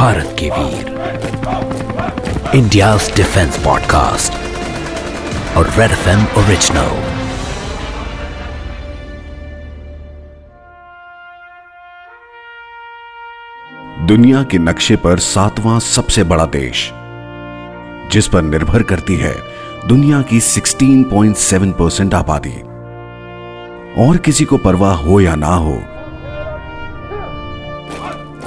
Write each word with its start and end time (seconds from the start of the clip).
भारत 0.00 0.36
के 0.38 0.48
वीर। 0.50 0.86
India 2.54 2.96
defence 3.16 3.56
podcast 3.64 4.32
और 5.56 5.66
रेड 5.70 5.90
एफ़ 5.90 6.08
एम 6.08 6.22
ओरिजिनल। 6.38 6.90
दुनिया 14.06 14.42
के 14.42 14.58
नक्शे 14.58 14.96
पर 14.96 15.18
सातवां 15.18 15.78
सबसे 15.80 16.24
बड़ा 16.24 16.46
देश, 16.46 16.90
जिस 18.12 18.28
पर 18.28 18.42
निर्भर 18.42 18.82
करती 18.82 19.16
है 19.16 19.34
दुनिया 19.88 20.22
की 20.22 20.40
16.7 20.40 21.72
परसेंट 21.72 22.14
आबादी। 22.14 22.58
और 24.08 24.16
किसी 24.16 24.44
को 24.44 24.56
परवाह 24.58 24.94
हो 24.94 25.20
या 25.20 25.34
ना 25.34 25.54
हो, 25.56 25.82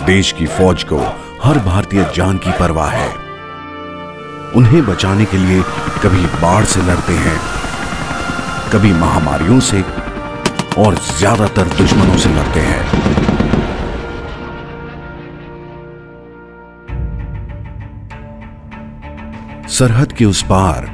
देश 0.06 0.32
की 0.32 0.46
फौज 0.46 0.84
को 0.84 1.23
हर 1.44 1.58
भारतीय 1.60 2.04
जान 2.16 2.38
की 2.38 2.52
परवाह 2.60 2.90
है। 2.90 3.08
उन्हें 4.56 4.86
बचाने 4.86 5.26
के 5.26 5.38
लिए 5.38 5.62
कभी 6.04 6.26
बाढ़ 6.42 6.66
से 6.66 6.82
लड़ते 6.82 7.14
हैं, 7.16 7.38
कभी 8.74 8.92
महामारियों 8.94 9.60
से 9.62 9.82
और 10.78 10.96
ज़्यादातर 11.10 11.68
दुश्मनों 11.78 12.18
से 12.18 12.30
लड़ते 12.30 12.60
हैं। 12.60 12.84
सरहद 19.70 20.12
के 20.12 20.26
उस 20.26 20.44
पार, 20.44 20.92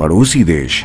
पड़ोसी 0.00 0.44
देश, 0.46 0.84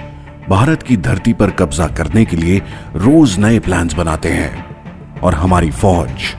भारत 0.49 0.83
की 0.83 0.97
धरती 0.99 1.33
पर 1.33 1.51
कब्जा 1.59 1.87
करने 1.97 2.25
के 2.25 2.37
लिए 2.37 2.61
रोज 2.97 3.39
नए 3.39 3.59
प्लान्स 3.59 3.93
बनाते 3.93 4.29
हैं 4.31 5.21
और 5.21 5.33
हमारी 5.35 5.71
फौज 5.73 6.33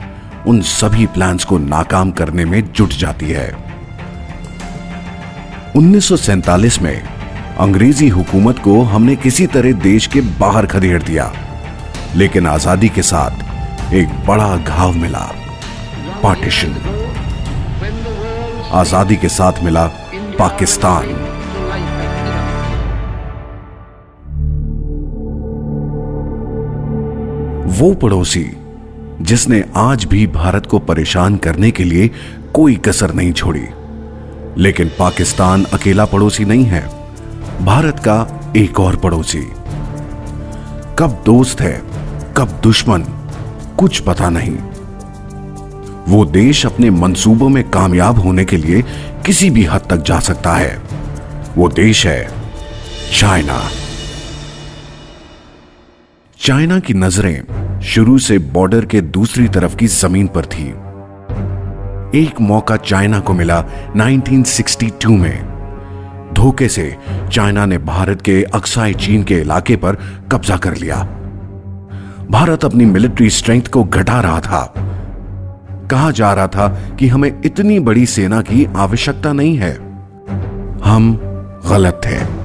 उन 0.47 0.61
सभी 0.61 1.05
प्लान्स 1.05 1.45
को 1.45 1.57
नाकाम 1.57 2.11
करने 2.11 2.43
में 2.45 2.61
जुट 2.73 2.89
जाती 2.89 3.29
है। 3.29 3.47
1947 5.75 6.81
में 6.81 7.01
अंग्रेज़ी 7.59 8.07
हुकूमत 8.07 8.59
को 8.59 8.81
हमने 8.83 9.15
किसी 9.15 9.47
तरह 9.47 9.71
देश 9.81 10.07
के 10.07 10.21
बाहर 10.39 10.65
खदेड़ 10.65 11.01
दिया, 11.03 11.31
लेकिन 12.15 12.47
आज़ादी 12.47 12.89
के 12.89 13.01
साथ 13.03 13.93
एक 13.93 14.07
बड़ा 14.27 14.55
घाव 14.57 14.93
मिला, 14.95 15.25
पार्टीशन। 16.23 16.75
आज़ादी 18.73 19.15
के 19.15 19.29
साथ 19.29 19.63
मिला 19.63 19.85
पाकिस्तान। 20.39 21.05
वो 27.77 27.93
पड़ोसी 27.93 28.45
जिसने 29.21 29.63
आज 29.75 30.05
भी 30.05 30.27
भारत 30.27 30.65
को 30.65 30.79
परेशान 30.79 31.35
करने 31.35 31.71
के 31.71 31.83
लिए 31.83 32.11
कोई 32.53 32.75
कसर 32.75 33.13
नहीं 33.13 33.33
छोड़ी। 33.33 33.65
लेकिन 34.57 34.91
पाकिस्तान 34.99 35.63
अकेला 35.63 36.05
पड़ोसी 36.05 36.45
नहीं 36.45 36.63
है, 36.63 36.89
भारत 37.65 37.99
का 37.99 38.51
एक 38.57 38.79
और 38.79 38.95
पड़ोसी। 38.95 39.47
कब 40.99 41.23
दोस्त 41.25 41.61
है, 41.61 41.81
कब 42.37 42.59
दुश्मन, 42.63 43.01
कुछ 43.77 43.99
पता 43.99 44.29
नहीं। 44.29 44.57
वो 46.07 46.25
देश 46.25 46.65
अपने 46.65 46.89
मंसूबों 46.89 47.49
में 47.49 47.69
कामयाब 47.69 48.19
होने 48.19 48.45
के 48.45 48.57
लिए 48.57 48.81
किसी 49.25 49.49
भी 49.49 49.63
हद 49.63 49.81
तक 49.89 49.97
जा 49.97 50.19
सकता 50.19 50.53
है। 50.53 50.83
वो 51.57 51.69
देश 51.69 52.05
है 52.05 52.31
चाइना। 53.19 53.61
चाइना 56.39 56.79
की 56.79 56.93
नज़रें 56.93 57.66
शुरू 57.81 58.17
से 58.17 58.37
बॉर्डर 58.37 58.85
के 58.85 59.01
दूसरी 59.01 59.47
तरफ़ 59.47 59.75
की 59.75 59.87
ज़मीन 59.87 60.27
पर 60.27 60.45
थी। 60.45 60.69
एक 62.19 62.41
मौका 62.41 62.75
चाइना 62.75 63.19
को 63.19 63.33
मिला 63.33 63.65
1962 63.95 65.17
में। 65.17 65.57
धोखे 66.33 66.69
से 66.69 66.97
चाइना 67.31 67.65
ने 67.65 67.77
भारत 67.77 68.21
के 68.21 68.43
अक्साई 68.43 68.93
चीन 68.93 69.23
के 69.23 69.35
इलाके 69.35 69.75
पर 69.75 69.95
कब्जा 70.31 70.57
कर 70.57 70.75
लिया। 70.75 70.97
भारत 72.31 72.65
अपनी 72.65 72.85
मिलिट्री 72.85 73.29
स्ट्रेंथ 73.29 73.63
को 73.63 73.83
घटा 73.83 74.21
रहा 74.21 74.39
था। 74.39 74.73
कहा 75.91 76.11
जा 76.11 76.33
रहा 76.33 76.47
था 76.47 76.67
कि 76.99 77.07
हमें 77.07 77.41
इतनी 77.45 77.79
बड़ी 77.79 78.05
सेना 78.05 78.41
की 78.41 78.67
आवश्यकता 78.75 79.33
नहीं 79.33 79.57
है। 79.57 79.73
हम 80.83 81.19
गलत 81.69 82.01
थे 82.05 82.36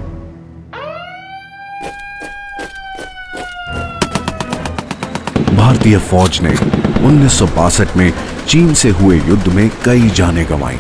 भारतीय 5.73 5.99
फौज 5.99 6.41
ने 6.43 6.51
उन्नीस 7.07 7.33
सौ 7.33 7.47
बासठ 7.47 7.97
में 7.97 8.13
चीन 8.49 8.75
से 8.75 8.89
हुए 8.89 9.21
युद्ध 9.21 9.49
में 9.49 9.71
कई 9.85 10.09
जाने 10.09 10.45
गंवाई। 10.45 10.75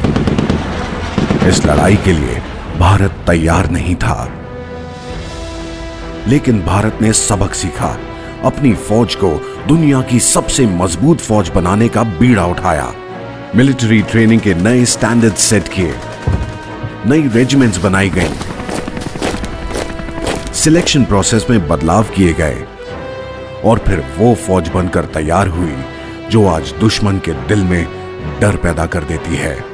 इस 1.48 1.66
लड़ाई 1.66 1.96
के 1.96 2.12
लिए 2.12 2.42
भारत 2.78 3.10
तैयार 3.10 3.70
नहीं 3.70 3.94
था। 3.94 4.30
लेकिन 6.28 6.62
भारत 6.62 6.98
ने 7.02 7.12
सबक 7.12 7.54
सीखा। 7.54 7.98
अपनी 8.44 8.74
फौज 8.74 9.14
को 9.14 9.30
दुनिया 9.68 10.00
की 10.00 10.20
सबसे 10.20 10.66
मज़बूत 10.66 11.18
फौज 11.18 11.48
बनाने 11.48 11.88
का 11.88 12.02
बीड़ा 12.02 12.46
उठाया। 12.46 12.92
मिलिट्री 13.56 14.02
ट्रेनिंग 14.02 14.40
के 14.40 14.54
नए 14.54 14.84
स्टैंडर्ड 14.84 15.34
सेट 15.34 15.68
किए। 15.68 15.94
नई 17.06 17.28
रेजिमेंट्स 17.28 17.78
बनाई 17.78 18.10
गई। 18.10 18.28
सिलेक्शन 20.54 21.04
प्रोसेस 21.04 21.46
में 21.50 21.68
बदलाव 21.68 22.02
किए 22.02 22.32
गए। 22.32 22.64
और 23.64 23.78
फिर 23.78 24.04
वो 24.18 24.34
फौज 24.34 24.68
बनकर 24.68 25.04
तैयार 25.04 25.48
हुई, 25.48 25.74
जो 26.30 26.46
आज 26.46 26.74
दुश्मन 26.80 27.18
के 27.18 27.32
दिल 27.32 27.62
में 27.62 27.86
डर 28.40 28.56
पैदा 28.56 28.86
कर 28.86 29.04
देती 29.04 29.36
है। 29.36 29.72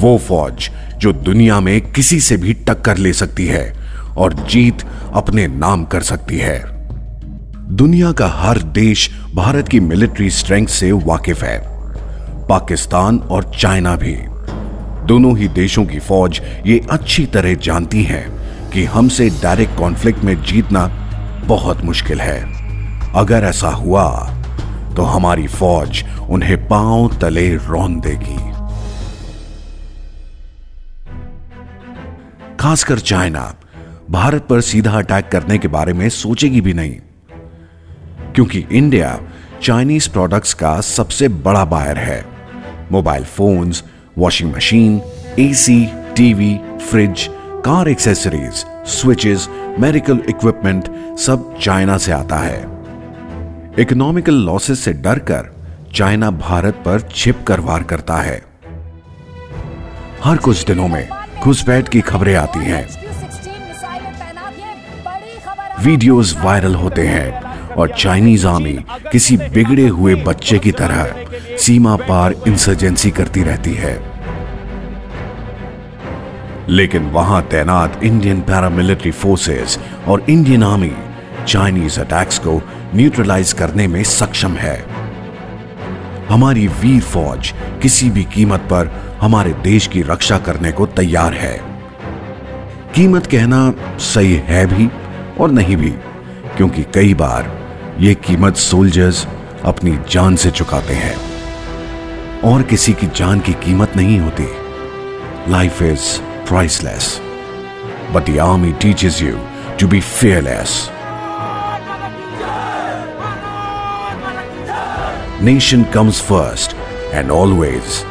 वो 0.00 0.18
फौज 0.18 0.70
जो 0.98 1.12
दुनिया 1.12 1.60
में 1.60 1.92
किसी 1.92 2.20
से 2.20 2.36
भी 2.36 2.54
टक्कर 2.54 2.96
ले 2.96 3.12
सकती 3.12 3.46
है 3.46 3.74
और 4.16 4.32
जीत 4.32 4.82
अपने 5.14 5.46
नाम 5.46 5.84
कर 5.84 6.00
सकती 6.00 6.38
है। 6.38 6.58
दुनिया 7.76 8.12
का 8.12 8.26
हर 8.26 8.58
देश 8.58 9.10
भारत 9.34 9.68
की 9.68 9.80
मिलिट्री 9.80 10.30
स्ट्रेंथ 10.30 10.66
से 10.66 10.92
वाकिफ 10.92 11.42
है। 11.42 11.58
पाकिस्तान 12.46 13.18
और 13.18 13.52
चाइना 13.60 13.96
भी। 13.96 14.16
दोनों 15.06 15.38
ही 15.38 15.48
देशों 15.48 15.84
की 15.84 15.98
फौज 15.98 16.40
ये 16.66 16.80
अच्छी 16.90 17.26
तरह 17.26 17.54
जानती 17.54 18.02
हैं। 18.02 18.39
कि 18.70 18.84
हमसे 18.84 19.28
डायरेक्ट 19.42 19.78
कॉन्फ्लिक्ट 19.78 20.18
में 20.18 20.42
जीतना 20.42 20.86
बहुत 21.46 21.84
मुश्किल 21.84 22.20
है। 22.20 22.40
अगर 23.12 23.44
ऐसा 23.44 23.68
हुआ 23.68 24.08
तो 24.96 25.02
हमारी 25.02 25.46
फौज 25.46 26.04
उन्हें 26.30 26.68
पाँव 26.68 27.18
तले 27.20 27.54
रौन 27.56 28.00
देगी। 28.00 28.38
खासकर 32.56 32.98
चाइना, 32.98 33.54
भारत 34.10 34.46
पर 34.50 34.60
सीधा 34.60 34.98
अटैक 34.98 35.28
करने 35.28 35.58
के 35.58 35.68
बारे 35.68 35.92
में 35.92 36.08
सोचेगी 36.08 36.60
भी 36.60 36.72
नहीं। 36.72 36.96
क्योंकि 38.34 38.64
इंडिया 38.72 39.18
चाइनीज़ 39.62 40.10
प्रोडक्ट्स 40.10 40.54
का 40.54 40.80
सबसे 40.80 41.28
बड़ा 41.28 41.64
बायर 41.64 41.98
है। 41.98 42.24
Mobile 42.92 43.24
phones 43.24 43.84
washing 44.18 44.54
machine 44.54 45.00
AC 45.38 45.84
TV 46.16 46.60
fridge 46.90 47.28
car 47.64 47.88
accessories 47.88 48.64
switches 48.86 49.48
medical 49.78 50.20
equipment 50.28 50.88
सब 51.18 51.58
चाइना 51.60 51.98
से 51.98 52.12
आता 52.12 52.36
है। 52.36 52.60
इकोनॉमिकल 53.78 54.34
लॉसेस 54.34 54.80
से 54.80 54.92
डरकर 54.92 55.50
चाइना 55.94 56.30
भारत 56.30 56.74
पर 56.74 57.08
छिप 57.14 57.44
कर 57.46 57.60
वार 57.60 57.82
करता 57.82 58.16
है। 58.16 58.42
हर 60.24 60.36
कुछ 60.36 60.64
दिनों 60.64 60.88
में 60.88 61.08
घुसपैठ 61.42 61.88
की 61.88 62.00
खबरें 62.00 62.34
आती 62.34 62.64
हैं। 62.64 62.86
वीडियोस 65.80 66.36
वायरल 66.44 66.74
होते 66.74 67.06
हैं 67.06 67.42
और 67.74 67.94
चाइनीज़ 67.98 68.46
आर्मी 68.46 68.78
किसी 69.12 69.36
बिगड़े 69.36 69.88
हुए 69.88 70.14
बच्चे 70.14 70.58
की 70.58 70.72
तरह 70.72 71.56
सीमा 71.56 71.96
पार 71.96 72.34
इंसर्जेंसी 72.48 73.10
करती 73.10 73.42
रहती 73.42 73.74
है। 73.74 74.09
लेकिन 76.70 77.02
वहाँ 77.02 77.42
तैनात 77.42 78.04
इंडियन 78.04 78.40
पैरामिलिट्री 78.40 79.10
फोर्सेस 79.10 79.78
और 80.08 80.24
इंडियन 80.30 80.62
आर्मी 80.62 80.92
चाइनीज़ 81.48 82.00
अटैक्स 82.00 82.38
को 82.38 82.62
न्यूट्रलाइज 82.94 83.52
करने 83.52 83.86
में 83.86 84.04
सक्षम 84.04 84.52
है। 84.52 84.86
हमारी 86.28 86.66
वीर 86.66 87.02
फौज 87.02 87.54
किसी 87.82 88.10
भी 88.10 88.24
कीमत 88.24 88.60
पर 88.60 89.16
हमारे 89.20 89.52
देश 89.52 89.86
की 89.86 90.02
रक्षा 90.02 90.38
करने 90.38 90.72
को 90.72 90.86
तैयार 90.86 91.32
है। 91.32 91.60
कीमत 92.94 93.26
कहना 93.26 93.74
सही 93.98 94.34
है 94.34 94.66
भी 94.66 94.90
और 95.40 95.50
नहीं 95.50 95.76
भी, 95.76 95.90
क्योंकि 96.56 96.82
कई 96.94 97.14
बार 97.14 97.52
ये 98.00 98.14
कीमत 98.14 98.56
सोल्जर्स 98.56 99.26
अपनी 99.64 99.98
जान 100.10 100.36
से 100.36 100.50
चुकाते 100.50 100.94
हैं। 100.94 101.16
और 102.44 102.62
किसी 102.62 102.92
की 102.92 103.06
जान 103.06 103.40
की 103.40 103.52
कीमत 103.52 103.96
नहीं 103.96 104.20
होती। 104.20 104.46
लाइफ 105.48 105.82
इज़ 105.82 106.29
priceless. 106.50 107.20
But 108.12 108.26
the 108.26 108.40
army 108.40 108.72
teaches 108.74 109.20
you 109.20 109.34
to 109.78 109.88
be 109.88 110.00
fearless. 110.14 110.72
Nation 115.42 115.82
comes 115.92 116.20
first 116.22 116.74
and 117.14 117.30
always 117.30 118.02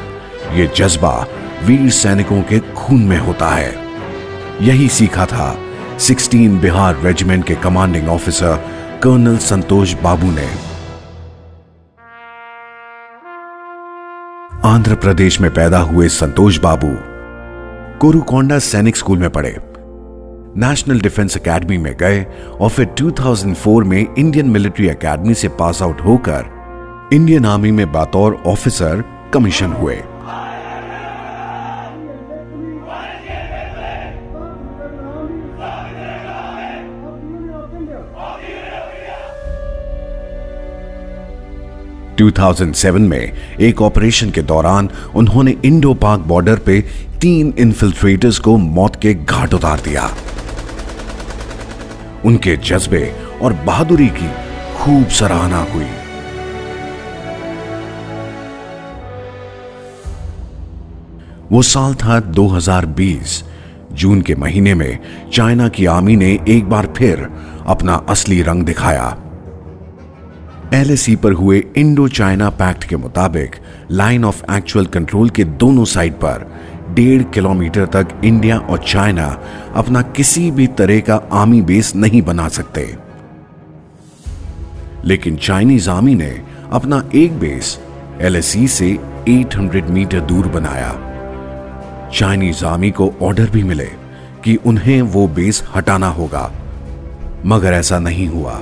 ये 0.53 0.65
जज्बा 0.77 1.11
वीर 1.65 1.89
सैनिकों 1.97 2.41
के 2.51 2.59
खून 2.75 3.03
में 3.07 3.17
होता 3.27 3.49
है 3.49 3.73
यही 4.67 4.87
सीखा 4.95 5.25
था 5.33 5.49
16 6.07 6.57
बिहार 6.61 7.01
रेजिमेंट 7.03 7.45
के 7.47 7.55
commanding 7.65 8.09
officer 8.09 8.55
colonel 9.03 9.37
Santosh 9.49 9.93
Babu 10.03 10.31
ने 10.39 10.47
आंध्र 14.73 14.95
प्रदेश 15.05 15.39
में 15.41 15.53
पैदा 15.53 15.79
हुए 15.91 16.09
संतोष 16.17 16.57
बाबू 16.59 16.95
कोरुकोंडा 18.01 18.59
सैनिक 18.59 18.95
स्कूल 18.95 19.17
में 19.17 19.29
पढ़े। 19.29 19.55
नेशनल 20.57 20.99
डिफेंस 20.99 21.37
एकेडमी 21.37 21.77
में 21.77 21.97
गए 21.97 22.25
और 22.61 22.69
फिर 22.69 22.85
2004 22.85 23.83
में 23.83 24.15
इंडियन 24.17 24.49
मिलिट्री 24.49 24.87
एकेडमी 24.87 25.33
से 25.33 25.47
पास 25.47 25.81
आउट 25.81 26.01
होकर 26.01 27.09
इंडियन 27.13 27.45
आर्मी 27.45 27.71
में 27.71 27.91
बतौर 27.91 28.43
ऑफिसर 28.47 29.03
कमीशन 29.33 29.73
हुए। 29.73 29.95
2007 42.19 42.97
में 42.97 43.33
एक 43.59 43.81
ऑपरेशन 43.81 44.29
के 44.29 44.41
दौरान 44.41 44.89
उन्होंने 45.15 45.55
इंडो 45.65 45.93
पाक 45.93 46.19
बॉर्डर 46.19 46.55
पे 46.55 46.81
तीन 47.21 47.53
इन्फिल्ट्रेटर्स 47.59 48.39
को 48.39 48.57
मौत 48.57 48.95
के 48.95 49.13
घाट 49.13 49.53
उतार 49.53 49.79
दिया। 49.79 50.09
उनके 52.25 52.57
जज्बे 52.57 53.15
और 53.41 53.53
बहादुरी 53.53 54.07
की 54.07 54.29
खूब 54.77 55.07
सराहना 55.07 55.61
हुई। 55.61 55.87
वो 61.51 61.61
साल 61.61 61.95
था 61.95 62.19
2020 62.19 63.43
जून 63.91 64.21
के 64.21 64.35
महीने 64.35 64.73
में 64.73 64.99
चाइना 65.33 65.67
की 65.67 65.85
आर्मी 65.85 66.15
ने 66.15 66.39
एक 66.47 66.69
बार 66.69 66.93
फिर 66.97 67.27
अपना 67.67 67.93
असली 68.09 68.41
रंग 68.41 68.63
दिखाया। 68.63 69.17
एलएसी 70.73 71.15
पर 71.15 71.31
हुए 71.31 71.63
इंडो 71.77 72.07
चाइना 72.07 72.49
पैक्ट 72.49 72.83
के 72.83 72.97
मुताबिक 72.97 73.55
लाइन 73.91 74.25
ऑफ़ 74.25 74.43
एक्चुअल 74.51 74.85
कंट्रोल 74.85 75.29
के 75.29 75.43
दोनों 75.43 75.85
साइड 75.85 76.13
पर 76.13 76.57
डेढ़ 76.89 77.23
किलोमीटर 77.23 77.85
तक 77.85 78.07
इंडिया 78.23 78.57
और 78.57 78.83
चाइना 78.87 79.41
अपना 79.75 80.01
किसी 80.01 80.51
भी 80.51 80.67
तरह 80.67 80.99
का 80.99 81.15
आर्मी 81.31 81.61
बेस 81.61 81.95
नहीं 81.95 82.21
बना 82.21 82.47
सकते। 82.47 82.95
लेकिन 85.05 85.35
चाइनीज़ 85.35 85.89
आर्मी 85.89 86.15
ने 86.15 86.41
अपना 86.71 87.09
एक 87.15 87.39
बेस 87.39 87.79
एलएसी 88.21 88.67
से 88.67 88.99
800 89.29 89.89
मीटर 89.89 90.19
दूर 90.19 90.47
बनाया। 90.47 90.91
चाइनीज़ 92.13 92.65
आर्मी 92.65 92.91
को 92.91 93.13
ऑर्डर 93.21 93.49
भी 93.49 93.63
मिले 93.63 93.89
कि 94.43 94.55
उन्हें 94.55 95.01
वो 95.01 95.27
बेस 95.27 95.63
हटाना 95.75 96.07
होगा। 96.07 96.51
मगर 97.45 97.73
ऐसा 97.73 97.99
नहीं 97.99 98.27
हुआ। 98.27 98.61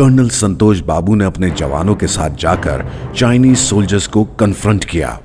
कर्नल 0.00 0.28
संतोष 0.28 0.80
बाबू 0.80 1.14
ने 1.14 1.24
अपने 1.24 1.50
जवानों 1.50 1.94
के 1.94 2.06
साथ 2.06 2.30
जाकर 2.30 2.84
चाइनीज़ 3.16 3.58
सोल्जर्स 3.58 4.06
को 4.06 4.24
कन्फ्रंट 4.24 4.84
किया। 4.84 5.20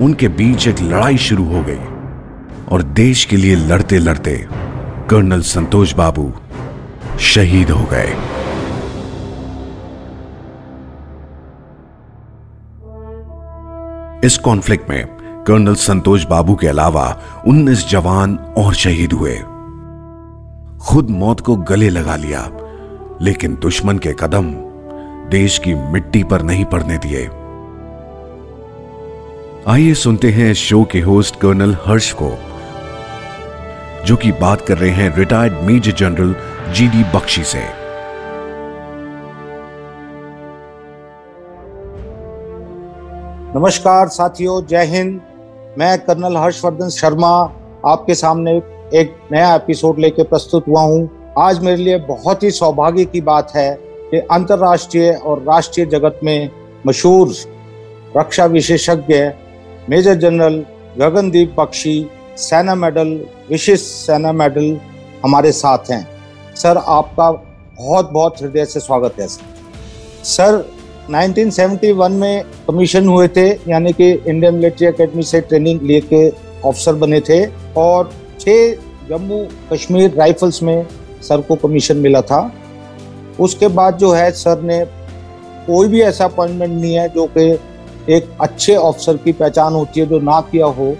उनके 0.00 0.28
बीच 0.28 0.68
एक 0.68 0.80
लड़ाई 0.82 1.16
शुरू 1.16 1.44
हो 1.44 1.62
गई 1.62 1.78
और 2.72 2.82
देश 2.82 3.24
के 3.24 3.36
लिए 3.36 3.54
लड़ते 3.56 3.98
लड़ते 3.98 4.46
कर्नल 5.10 5.40
संतोष 5.40 5.94
बाबू 5.94 6.32
शहीद 7.20 7.70
हो 7.70 7.84
गए। 7.84 8.10
इस 14.26 14.38
कॉन्फ्लिक्ट 14.38 14.90
में 14.90 15.06
कर्नल 15.46 15.74
संतोष 15.74 16.24
बाबू 16.24 16.54
के 16.54 16.66
अलावा 16.68 17.20
19 17.46 17.88
जवान 17.88 18.36
और 18.36 18.74
शहीद 18.74 19.12
हुए। 19.12 19.36
खुद 20.78 21.10
मौत 21.10 21.40
को 21.40 21.56
गले 21.56 21.90
लगा 21.90 22.16
लिया। 22.16 22.50
लेकिन 23.22 23.54
दुश्मन 23.56 23.98
के 23.98 24.12
कदम 24.12 24.50
देश 25.30 25.58
की 25.58 25.74
मिट्टी 25.74 26.22
पर 26.22 26.42
नहीं 26.42 26.64
पड़ने 26.64 26.98
दिए। 26.98 27.26
आइए 29.68 29.94
सुनते 29.94 30.30
हैं 30.30 30.54
शो 30.54 30.82
के 30.84 31.00
होस्ट 31.00 31.36
कर्नल 31.36 31.76
हर्ष 31.86 32.12
को, 32.12 32.30
जो 34.06 34.16
कि 34.16 34.32
बात 34.32 34.60
कर 34.60 34.78
रहे 34.78 34.90
हैं 34.90 35.16
retired 35.16 35.62
major 35.62 35.92
general 35.92 36.34
GD 36.72 37.04
Bakshi 37.14 37.44
से। 37.44 37.62
नमस्कार 43.58 44.08
साथियों, 44.08 44.66
जय 44.66 44.84
हिंद। 44.84 45.20
मैं 45.78 45.98
कर्नल 45.98 46.36
हर्षवर्धन 46.36 46.88
शर्मा, 46.88 47.34
आपके 47.86 48.14
सामने 48.14 48.56
एक 48.94 49.16
नया 49.32 49.54
एपिसोड 49.54 49.98
लेके 49.98 50.22
प्रस्तुत 50.22 50.68
हुआ 50.68 50.82
हूँ। 50.82 51.23
आज 51.38 51.58
मेरे 51.58 51.76
लिए 51.76 51.98
बहुत 51.98 52.42
ही 52.42 52.50
सौभाग्य 52.50 53.04
की 53.04 53.20
बात 53.20 53.50
है 53.56 53.74
कि 54.10 54.18
अंतर्राष्ट्रीय 54.32 55.12
और 55.12 55.40
राष्ट्रीय 55.42 55.86
जगत 55.86 56.20
में 56.24 56.50
मशहूर 56.86 57.34
रक्षा 58.16 58.44
विशेषज्ञ 58.46 59.14
मेजर 59.90 60.14
जनरल 60.14 60.64
गगनदीप 60.98 61.54
बख्शी 61.58 61.96
सेना 62.36 62.74
मेडल 62.74 63.08
विशिष्ट 63.50 63.84
सेना 63.84 64.32
मेडल 64.32 64.78
हमारे 65.24 65.52
साथ 65.52 65.90
हैं। 65.90 66.06
सर, 66.56 66.76
आपका 66.76 67.30
बहुत 67.30 68.10
बहुत 68.10 68.42
हृदय 68.42 68.64
से 68.64 68.80
स्वागत 68.80 69.20
है, 69.20 69.28
सर। 69.28 70.24
सर 70.24 70.64
1971 71.10 72.10
में 72.10 72.44
कमीशन 72.68 73.08
हुए 73.08 73.28
थे, 73.28 73.48
यानी 73.68 73.92
कि 73.92 74.12
इंडियन 74.12 74.54
मिलिट्री 74.54 74.86
एकेडमी 74.86 75.22
से 75.22 75.40
ट्रेनिंग 75.40 75.82
लेके 75.82 76.28
ऑफिसर 76.64 76.94
बने 76.94 77.20
थे, 77.20 77.44
और 77.76 78.12
छः 78.40 78.74
जम्मू 79.08 79.46
कश्मीर 79.72 80.14
राइफल्स 80.14 80.62
में 80.62 80.86
सर 81.24 81.40
को 81.40 81.54
कमीशन 81.56 81.96
मिला 81.96 82.20
था। 82.22 82.50
उसके 83.40 83.68
बाद 83.70 83.96
जो 83.98 84.12
है 84.12 84.30
सर 84.32 84.60
ने 84.62 84.84
कोई 85.66 85.88
भी 85.88 86.00
ऐसा 86.02 86.24
अपॉइंटमेंट 86.24 86.72
नहीं 86.72 86.94
है 86.94 87.08
जो 87.08 87.26
कि 87.36 87.50
एक 88.08 88.28
अच्छे 88.40 88.74
ऑफिसर 88.76 89.16
की 89.16 89.32
पहचान 89.32 89.72
होती 89.72 90.00
है 90.00 90.06
जो 90.06 90.18
ना 90.20 90.40
किया 90.50 90.66
हो। 90.68 90.94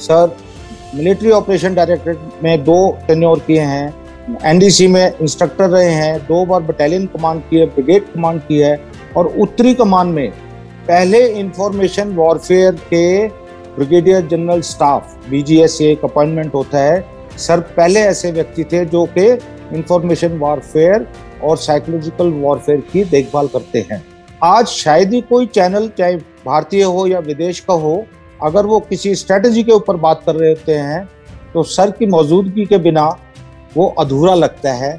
सर 0.00 0.36
मिलिट्री 0.94 1.30
ऑपरेशन 1.30 1.74
डायरेक्टरेट 1.74 2.18
में 2.42 2.64
दो 2.64 2.76
टेन्योर 3.06 3.38
किए 3.46 3.60
हैं। 3.60 3.94
एनडीसी 4.44 4.86
में 4.86 5.12
इंस्ट्रक्टर 5.12 5.68
रहे 5.68 5.90
हैं। 5.90 6.18
दो 6.18 6.44
बार 6.46 6.60
बटालियन 6.62 7.06
कमांड 7.06 7.40
की 7.40 7.56
है 7.56 7.66
ब्रिगेड 7.66 8.04
कमांड 8.12 8.40
की 8.40 8.58
है 8.58 8.78
और 9.16 9.26
उत्तरी 9.38 9.74
कमान 9.74 10.08
में 10.08 10.30
पहले 10.88 11.26
इंफॉर्मेशन 11.30 12.14
वॉरफेयर 12.14 12.74
के 12.84 13.26
ब्रिगेडियर 13.76 14.26
जनरल 14.26 14.60
स्टाफ 14.62 15.28
बीजीएस 15.30 15.76
से 15.78 15.90
एक 15.90 16.04
अपॉइंटमेंट 16.04 16.54
होता 16.54 16.78
है। 16.78 17.04
सर, 17.38 17.60
पहले 17.60 18.00
ऐसे 18.02 18.30
व्यक्ति 18.32 18.64
थे 18.64 18.84
जो 18.86 19.04
कि 19.18 19.32
इंफॉर्मेशन 19.72 20.36
वॉरफेयर 20.38 21.06
और 21.42 21.56
साइकोलॉजिकल 21.58 22.30
वॉरफेयर 22.32 22.80
की 22.92 23.04
देखभाल 23.06 23.48
करते 23.48 23.86
हैं। 23.90 24.04
आज 24.44 24.66
शायद 24.66 25.12
ही 25.14 25.20
कोई 25.22 25.46
चैनल 25.48 25.88
चाहे 25.98 26.16
भारतीय 26.46 26.82
हो 26.84 27.06
या 27.06 27.18
विदेश 27.20 27.60
का 27.60 27.74
हो, 27.74 28.04
अगर 28.42 28.66
वो 28.66 28.78
किसी 28.80 29.14
स्ट्रेटजी 29.14 29.62
के 29.62 29.72
ऊपर 29.72 29.96
बात 29.98 30.22
कर 30.26 30.34
रहे 30.34 30.50
होते 30.50 30.74
हैं 30.74 31.08
तो 31.54 31.62
सर 31.62 31.90
की 31.90 32.06
मौजूदगी 32.06 32.64
के 32.64 32.78
बिना 32.80 33.06
वो 33.76 33.86
अधूरा 33.98 34.34
लगता 34.34 34.72
है, 34.72 34.96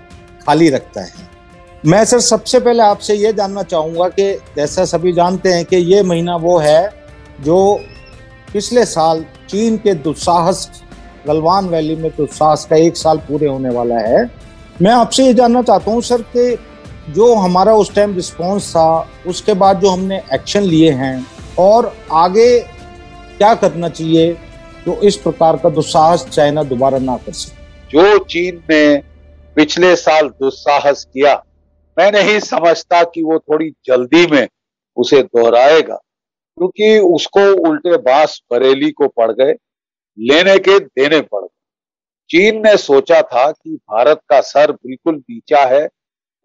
खाली 0.47 0.69
रखता 0.69 1.01
है। 1.01 1.33
मैं 1.83 2.03
सर 2.05 2.19
सबसे 2.21 2.59
पहले 2.59 2.83
आपसे 2.83 3.15
ये 3.15 3.31
जानना 3.33 3.63
चाहूँगा 3.63 4.07
कि 4.09 4.31
जैसा 4.55 4.85
सभी 4.85 5.13
जानते 5.13 5.53
हैं 5.53 5.65
कि 5.65 5.75
ये 5.75 6.01
महीना 6.03 6.35
वो 6.37 6.57
है 6.57 6.89
जो 7.41 7.57
पिछले 8.53 8.85
साल 8.85 9.23
चीन 9.49 9.77
के 9.77 9.93
दुस्साहस, 9.95 10.69
गलवान 11.27 11.67
वैली 11.69 11.95
में 11.95 12.09
दुस्साहस 12.11 12.65
का 12.65 12.75
एक 12.77 12.97
साल 12.97 13.17
पूरे 13.27 13.47
होने 13.47 13.69
वाला 13.69 13.99
है। 13.99 14.25
मैं 14.81 14.91
आपसे 14.91 15.25
ये 15.25 15.33
जानना 15.33 15.61
चाहता 15.61 15.91
हूँ, 15.91 16.01
सर, 16.01 16.21
कि 16.35 16.57
जो 17.13 17.33
हमारा 17.35 17.73
उस 17.73 17.93
टाइम 17.95 18.15
रिस्पॉन्स 18.15 18.69
था, 18.71 19.09
उसके 19.27 19.53
बाद 19.53 19.79
जो 19.79 19.89
हमने 19.89 20.21
एक्शन 20.33 20.63
लिए 20.63 20.91
हैं, 20.91 21.25
और 21.59 21.95
आगे 22.11 22.59
क्या 23.37 23.53
करना 23.55 23.89
चाहिए 23.89 24.33
जो 24.85 24.95
इस 25.01 25.15
प्रकार 25.15 25.57
का 25.57 25.69
दुस्साहस 25.69 26.25
चाइना 26.25 26.63
दोबारा 26.63 26.97
ना 26.97 27.17
कर 27.17 27.31
सके। 27.31 27.63
जो 27.89 28.17
चीन 28.23 28.61
ने 28.69 28.97
पिछले 29.55 29.95
साल 29.95 30.29
दुस्साहस 30.29 31.05
किया, 31.13 31.33
मैं 31.97 32.11
नहीं 32.11 32.39
समझता 32.39 33.03
कि 33.03 33.23
वो 33.23 33.39
थोड़ी 33.39 33.69
जल्दी 33.85 34.25
में 34.27 34.47
उसे 34.97 35.21
दोहराएगा, 35.23 35.95
क्योंकि 35.95 36.97
उसको 36.99 37.69
उल्टे 37.69 37.97
बाँस 37.97 38.41
बरेली 38.51 38.91
को 38.91 39.07
पड़ 39.07 39.31
गए, 39.31 39.53
लेने 40.17 40.57
के 40.57 40.79
देने 40.79 41.21
पड़ 41.21 41.41
गए। 41.41 41.54
चीन 42.29 42.61
ने 42.61 42.75
सोचा 42.77 43.21
था 43.23 43.49
कि 43.51 43.75
भारत 43.91 44.21
का 44.29 44.39
सर 44.43 44.71
बिल्कुल 44.71 45.15
नीचा 45.15 45.63
है। 45.65 45.85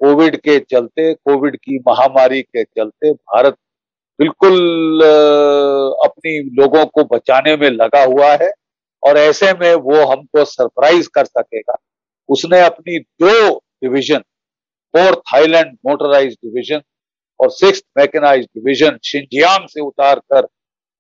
कोविड 0.00 0.36
के 0.38 0.58
चलते, 0.60 1.12
कोविड 1.14 1.56
की 1.56 1.78
महामारी 1.88 2.40
के 2.42 2.64
चलते 2.64 3.12
भारत 3.12 3.56
बिल्कुल 4.18 5.02
अपनी 6.04 6.38
लोगों 6.56 6.84
को 6.86 7.04
बचाने 7.06 7.56
में 7.56 7.68
लगा 7.70 8.02
हुआ 8.04 8.30
है 8.32 8.50
और 9.02 9.18
ऐसे 9.18 9.52
में 9.54 9.74
वो 9.74 10.04
हमको 10.06 10.44
सरप्राइज़ 10.44 11.08
कर 11.14 11.24
सकेगा। 11.24 11.76
उसने 12.28 12.60
अपनी 12.60 12.98
दो 12.98 13.56
division, 13.82 14.18
fourth 14.94 15.18
Thailand 15.32 15.76
motorise 15.86 16.32
division 16.34 16.80
और 17.40 17.50
सिक्स 17.50 17.82
मैकेनाइज 17.98 18.44
डिवीज़न 18.46 18.98
शिंजियांग 19.04 19.68
से 19.68 19.80
उतार 19.80 20.18
कर 20.32 20.48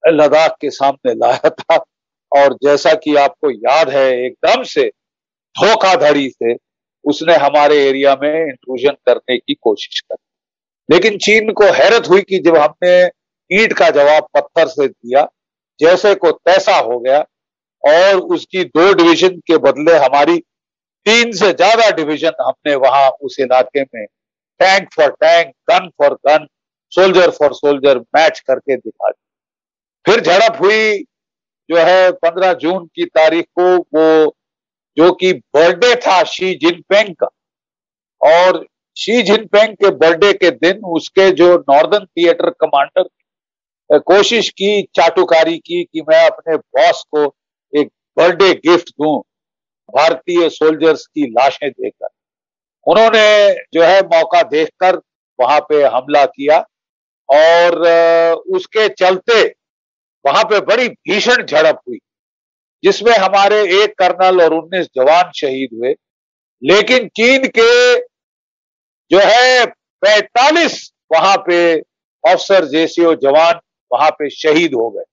लद्दाख 0.04 0.56
के 0.60 0.70
सामने 0.72 1.14
लाया 1.14 1.50
था। 1.50 1.76
और 2.32 2.54
जैसा 2.64 2.94
कि 2.94 3.14
आपको 3.16 3.50
याद 3.50 3.90
है, 3.90 4.08
एकदम 4.26 4.62
से 4.64 4.88
धोखाधड़ी 5.56 6.28
से 6.30 6.54
उसने 7.04 7.34
हमारे 7.36 7.76
एरिया 7.84 8.14
में 8.22 8.32
इंट्रूजन 8.32 8.96
करने 9.06 9.36
की 9.38 9.54
कोशिश 9.54 10.00
की 10.00 10.16
लेकिन 10.88 11.16
चीन 11.18 11.50
को 11.52 11.64
हैरत 11.72 12.08
हुई 12.08 12.22
कि 12.22 12.38
जब 12.38 12.56
हमने 12.56 12.92
ईट 13.50 13.72
का 13.72 13.88
जवाब 13.90 14.26
पत्थर 14.34 14.66
से 14.68 14.86
दिया, 14.88 15.26
जैसे 15.80 16.14
को 16.14 16.30
तैसा 16.30 16.76
हो 16.78 16.98
गया, 16.98 17.18
और 17.84 18.16
उसकी 18.34 18.64
दो 18.66 18.92
डिवीज़न 18.94 19.36
के 19.46 19.56
बदले 19.58 19.96
हमारी 19.98 20.38
तीन 21.06 21.32
से 21.32 21.52
ज़्यादा 21.52 21.90
डिवीज़न 21.96 22.32
हमने 22.40 22.74
वहाँ 22.76 23.08
उस 23.22 23.36
इलाके 23.40 23.82
में 23.82 24.04
tank 24.60 24.88
for 24.96 25.10
tank 25.20 25.52
gun 25.70 25.88
for 25.98 26.14
gun 26.28 26.46
soldier 26.92 27.30
for 27.30 27.54
soldier 27.54 27.98
match 28.16 28.40
करके 28.40 28.76
दिखा 28.76 29.10
दी। 29.10 29.20
फिर 30.06 30.20
झड़प 30.22 30.60
हुई 30.62 31.02
जो 31.70 31.76
है 31.78 32.10
पंद्रह 32.12 32.52
जून 32.52 32.86
की 32.86 33.04
तारीख 33.04 33.44
को 33.44 33.76
वो, 33.76 34.36
जो 34.96 35.12
कि 35.12 35.32
बर्थडे 35.32 35.94
था 35.96 36.22
शी 36.24 36.54
जिनपेंग 36.54 37.14
का। 37.14 37.28
और 38.20 38.66
शी 38.96 39.22
जिनपेंग 39.22 39.74
के 39.74 39.90
बर्थडे 39.90 40.32
के 40.32 40.50
दिन 40.50 40.80
उसके 40.84 41.30
जो 41.30 41.54
नॉर्दर्न 41.58 42.04
थिएटर 42.04 42.50
कमांडर 42.50 43.08
कोशिश 43.90 44.48
की, 44.50 44.82
चाटुकारी 44.82 45.58
की 45.58 45.82
कि 45.84 46.00
मैं 46.00 46.24
अपने 46.26 46.56
बॉस 46.56 47.04
को 47.10 47.24
एक 47.72 47.88
बर्थडे 48.16 48.52
गिफ्ट 48.54 48.90
दूँ, 48.90 49.20
भारतीय 49.96 50.48
सोल्जर्स 50.48 51.06
की 51.06 51.30
लाशें 51.30 51.70
देकर। 51.70 52.08
उन्होंने 52.86 53.54
जो 53.72 53.82
है 53.82 54.00
मौका 54.02 54.42
देखकर 54.42 54.96
वहाँ 55.38 55.60
पे 55.60 55.82
हमला 55.84 56.24
किया 56.24 56.58
और 57.28 57.78
उसके 58.56 58.88
चलते 58.88 59.42
वहाँ 60.24 60.44
पे 60.44 60.60
बड़ी 60.60 60.88
भीषण 60.88 61.44
झड़प 61.44 61.80
हुई, 61.88 61.98
जिसमें 62.82 63.12
हमारे 63.12 63.60
एक 63.82 63.94
कर्नल 63.98 64.42
और 64.42 64.54
उन्नीस 64.54 64.86
जवान 64.96 65.30
शहीद 65.36 65.68
हुए। 65.74 65.94
लेकिन 66.62 67.08
चीन 67.08 67.46
के 67.48 67.96
जो 69.10 69.18
है, 69.18 69.66
पैतालीस 70.02 70.92
वहाँ 71.12 71.36
पे 71.36 71.80
ऑफिसर 72.24 72.64
जेसीओ 72.64 73.14
जवान 73.14 73.60
वहाँ 73.92 74.10
पे 74.10 74.28
शहीद 74.30 74.74
हो 74.74 74.90
गए। 74.90 75.04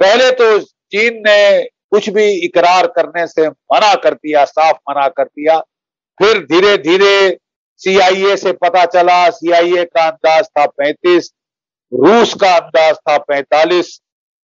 पहले 0.00 0.30
तो 0.30 0.58
चीन 0.60 1.22
ने 1.26 1.62
कुछ 1.62 2.08
भी 2.08 2.24
इकरार 2.44 2.86
करने 2.86 3.26
से 3.26 3.48
मना 3.48 3.94
कर 3.94 4.14
दिया, 4.14 4.44
साफ़ 4.44 4.76
मना 4.90 5.08
कर 5.08 5.24
दिया। 5.24 5.58
फिर 6.18 6.38
धीरे 6.44 6.76
धीरे 6.78 7.38
सीआईए 7.80 8.36
से 8.36 8.52
पता 8.52 8.84
चला 8.84 9.30
सीआईए 9.30 9.84
का 9.84 10.06
अंदाज 10.08 10.44
था 10.46 10.66
35 10.66 11.30
रूस 11.92 12.34
का 12.34 12.54
अंदाज 12.56 12.96
था 12.96 13.18
45 13.18 14.00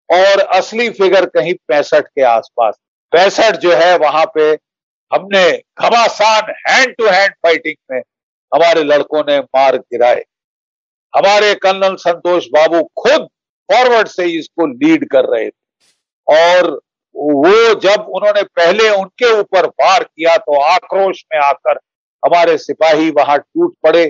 और 0.09 0.39
असली 0.39 0.89
फिगर 0.89 1.25
कहीं 1.25 1.53
पैंसठ 1.67 2.07
के 2.07 2.21
आसपास। 2.21 2.75
पैंसठ 3.11 3.55
जो 3.55 3.71
है, 3.73 3.97
वहाँ 3.97 4.25
पे 4.35 4.49
हमने 5.11 5.51
घमासान 5.51 6.53
हैंड 6.67 6.95
टू 6.95 7.05
हैंड 7.05 7.33
फाइटिंग 7.43 7.75
में 7.91 8.01
हमारे 8.51 8.83
लड़कों 8.83 9.23
ने 9.29 9.39
मार 9.39 9.77
गिराए। 9.77 10.23
हमारे 11.13 11.53
कर्नल 11.55 11.95
संतोष 11.95 12.45
बाबू 12.47 12.81
खुद 12.97 13.27
फॉरवर्ड 13.69 14.07
से 14.07 14.25
इसको 14.29 14.65
लीड 14.67 15.07
कर 15.09 15.25
रहे 15.25 15.49
थे। 15.49 15.55
और 16.27 16.69
वो 17.15 17.73
जब 17.79 18.05
उन्होंने 18.09 18.43
पहले 18.55 18.89
उनके 18.89 19.31
ऊपर 19.39 19.65
वार 19.65 20.03
किया 20.03 20.35
तो 20.37 20.59
आक्रोश 20.61 21.23
में 21.33 21.39
आकर 21.41 21.79
हमारे 22.23 22.57
सिपाही 22.57 23.09
वहाँ 23.09 23.37
टूट 23.39 23.75
पड़े। 23.83 24.09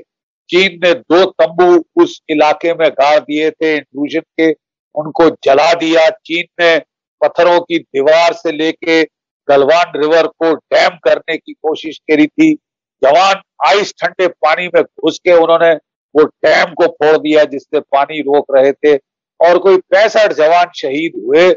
चीन 0.50 0.80
ने 0.84 0.94
दो 0.94 1.24
तंबू 1.42 2.04
उस 2.04 2.22
इलाके 2.30 2.74
में 2.74 2.89
गाड़ 2.92 3.20
दिए 3.20 3.51
थे 3.51 3.75
इंट्रूजन 3.75 4.20
के। 4.20 4.51
उनको 4.98 5.30
जला 5.44 5.74
दिया, 5.74 6.10
चीन 6.10 6.46
ने 6.62 6.77
पत्थरों 7.22 7.60
की 7.60 7.80
दीवार 7.80 8.34
से 8.34 8.51
लेके 8.51 9.04
गलवान 9.48 9.92
रिवर 9.96 10.27
को 10.27 10.54
डैम 10.54 10.98
करने 11.04 11.38
की 11.38 11.54
कोशिश 11.54 11.98
करी 11.98 12.27
थी। 12.27 12.54
जवान 13.01 13.42
आइस 13.68 13.94
ठंडे 14.01 14.27
पानी 14.27 14.68
में 14.68 14.82
घुस 14.84 15.20
के 15.20 15.34
उन्होंने 15.34 15.74
वो 16.16 16.24
डैम 16.24 16.74
को 16.74 16.88
फोड़ 16.88 17.18
दिया 17.18 17.44
जिससे 17.44 17.80
पानी 17.80 18.20
रोक 18.22 18.46
रहे 18.56 18.72
थे 18.72 18.96
और 19.39 19.58
कोई 19.58 19.77
पैंसठ 19.77 20.34
जवान 20.34 20.72
शहीद 20.75 21.22
हुए। 21.25 21.50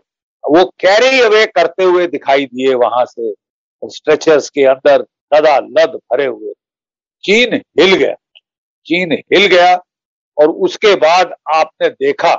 वो 0.44 0.64
कैरी 0.80 1.20
अवे 1.20 1.44
करते 1.46 1.84
हुए 1.84 2.06
दिखाई 2.06 2.44
दिए 2.44 2.74
वहाँ 2.74 3.04
से। 3.04 3.32
स्ट्रेचर्स 3.82 4.48
के 4.50 4.64
अंदर 4.64 5.04
लदा 5.34 5.56
लद 5.58 5.98
भरे 6.12 6.26
हुए। 6.26 6.52
चीन 7.24 7.54
हिल 7.80 7.94
गया। 7.94 8.14
चीन 8.86 9.12
हिल 9.12 9.46
गया 9.46 9.74
और 10.38 10.48
उसके 10.48 10.94
बाद 10.96 11.34
आपने 11.54 11.88
देखा 11.88 12.34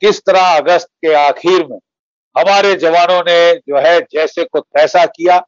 किस 0.00 0.20
तरह 0.20 0.40
अगस्त 0.40 0.86
के 0.86 1.12
आखिर 1.12 1.66
में 1.66 1.78
हमारे 2.38 2.74
जवानों 2.74 3.20
ने 3.20 3.54
जो 3.54 3.78
है 3.78 4.00
जैसे 4.00 4.44
को 4.44 4.60
तैसा 4.60 5.06
किया, 5.06 5.46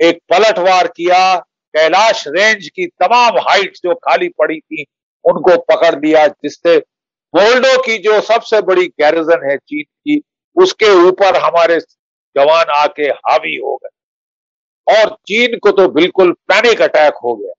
एक 0.00 0.18
पलटवार 0.30 0.86
किया, 0.86 1.36
कैलाश 1.76 2.24
रेंज 2.28 2.68
की 2.68 2.86
तमाम 2.86 3.38
हाइट 3.38 3.76
जो 3.76 3.94
खाली 3.94 4.28
पड़ी 4.28 4.60
थी, 4.60 4.84
उनको 5.24 5.58
पकड़ 5.58 5.94
लिया, 6.04 6.26
जिससे 6.26 6.76
मोल्डो 7.34 7.82
की 7.82 7.98
जो 7.98 8.20
सबसे 8.20 8.60
बड़ी 8.60 8.86
गैरिजन 8.86 9.50
है 9.50 9.56
चीन 9.56 9.82
की, 9.82 10.22
उसके 10.56 11.08
ऊपर 11.08 11.36
हमारे 11.36 11.80
जवान 12.36 12.64
आके 12.70 13.02
हावी 13.02 13.56
हो 13.56 13.80
गए। 13.84 13.88
और 14.94 15.16
चीन 15.26 15.58
को 15.58 15.70
तो 15.70 15.88
बिल्कुल 15.88 16.32
पैनिक 16.32 16.82
अटैक 16.82 17.14
हो 17.24 17.36
गया। 17.36 17.52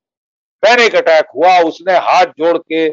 पैनिक 0.62 0.96
अटैक 0.96 1.26
हुआ, 1.36 1.60
उसने 1.60 1.94
हाथ 1.94 2.26
जोड़ 2.26 2.58
के 2.58 2.90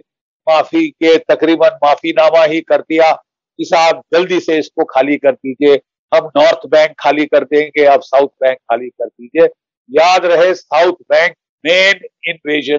माफ़ी 0.48 0.88
के 0.88 1.18
तकरीबन 1.18 1.78
माफीनामा 1.84 2.44
ही 2.44 2.60
कर 2.60 2.80
दिया। 2.80 3.24
कि 3.58 3.64
साहब 3.64 4.02
जल्दी 4.14 4.40
से 4.40 4.58
इसको 4.58 4.84
खाली 4.84 5.16
कर 5.16 5.32
दीजिए। 5.32 5.74
हम 6.14 6.30
नॉर्थ 6.36 6.66
बैंक 6.66 6.94
खाली 6.98 7.26
कर 7.26 7.44
देंगे, 7.44 7.84
अब 7.84 8.00
साउथ 8.00 8.28
बैंक 8.28 8.58
खाली 8.58 8.88
कर 8.88 9.06
दीजिए। 9.06 9.46
याद 9.90 10.24
रहे, 10.24 10.54
south 10.54 10.92
bank 10.92 11.34
main 11.66 12.00
invasion 12.28 12.78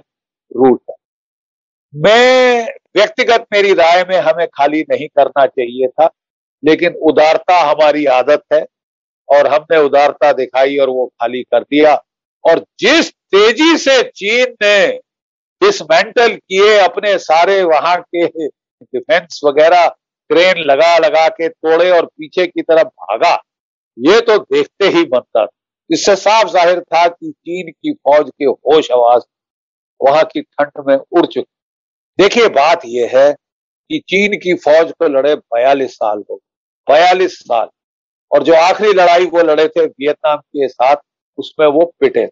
route 0.57 0.81
है। 0.89 0.95
मैं 1.95 2.67
व्यक्तिगत 2.97 3.45
मेरी 3.53 3.73
राय 3.73 4.03
में 4.09 4.17
हमें 4.17 4.47
खाली 4.47 4.81
नहीं 4.81 5.07
करना 5.07 5.45
चाहिए 5.45 5.87
था, 5.87 6.09
लेकिन 6.65 6.93
उदारता 6.93 7.59
हमारी 7.59 8.05
आदत 8.05 8.43
है, 8.53 8.65
और 9.29 9.47
हमने 9.47 9.77
उदारता 9.77 10.33
दिखाई 10.33 10.77
और 10.77 10.89
वो 10.89 11.05
खाली 11.05 11.43
कर 11.43 11.59
दिया। 11.59 12.05
और 12.43 12.65
जिस 12.79 13.11
तेज़ी 13.11 13.77
से 13.77 14.03
चीन 14.03 14.55
ने 14.63 14.87
डिसमेंटल 15.61 16.35
किए 16.35 16.77
अपने 16.77 17.17
सारे 17.17 17.63
वहाँ 17.63 17.97
के 18.15 18.47
डिफेंस 18.83 19.41
वगैरह 19.43 19.95
क्रेन 20.29 20.63
लगा 20.63 20.97
लगा 20.97 21.27
के 21.29 21.47
तोड़े 21.49 21.89
और 21.91 22.05
पीछे 22.07 22.45
की 22.47 22.61
तरफ़ 22.61 22.87
भागा। 22.87 23.33
ये 23.97 24.19
तो 24.21 24.37
देखते 24.37 24.87
ही 24.87 25.03
बनता 25.05 25.45
इससे 25.89 26.15
साफ़ 26.17 26.47
ज़ाहिर 26.49 26.79
था 26.81 27.07
कि 27.07 27.31
चीन 27.31 27.71
की 27.71 27.93
फौज 27.93 28.29
के 28.31 28.45
होश 28.45 28.91
आवाज़ 28.91 29.23
वहाँ 30.01 30.23
की 30.25 30.41
ठंड 30.41 30.83
में 30.87 30.95
उड़ 30.95 31.25
चुकी। 31.25 31.51
देखिए, 32.19 32.47
बात 32.49 32.81
यह 32.85 33.11
है 33.15 33.31
कि 33.31 33.99
चीन 34.09 34.37
की 34.39 34.53
फौज 34.57 34.91
को 34.91 35.07
लड़े 35.09 35.35
बयालीस 35.35 35.93
साल 35.93 36.23
हो 36.31 36.39
बयालीस 36.87 37.39
साल। 37.39 37.67
और 38.31 38.43
जो 38.43 38.53
आखिरी 38.55 38.93
लड़ाई 38.93 39.25
वो 39.27 39.41
लड़े 39.43 39.67
थे 39.67 39.85
वियतनाम 39.85 40.37
के 40.37 40.67
साथ, 40.67 40.95
उसमें 41.37 41.67
वो 41.67 41.85
पिटे 41.99 42.27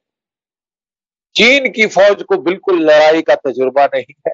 चीन 1.35 1.69
की 1.71 1.85
फौज 1.87 2.21
को 2.23 2.37
बिल्कुल 2.39 2.79
लड़ाई 2.81 3.21
का 3.21 3.35
तजुर्बा 3.37 3.85
नहीं 3.85 4.13
है। 4.27 4.33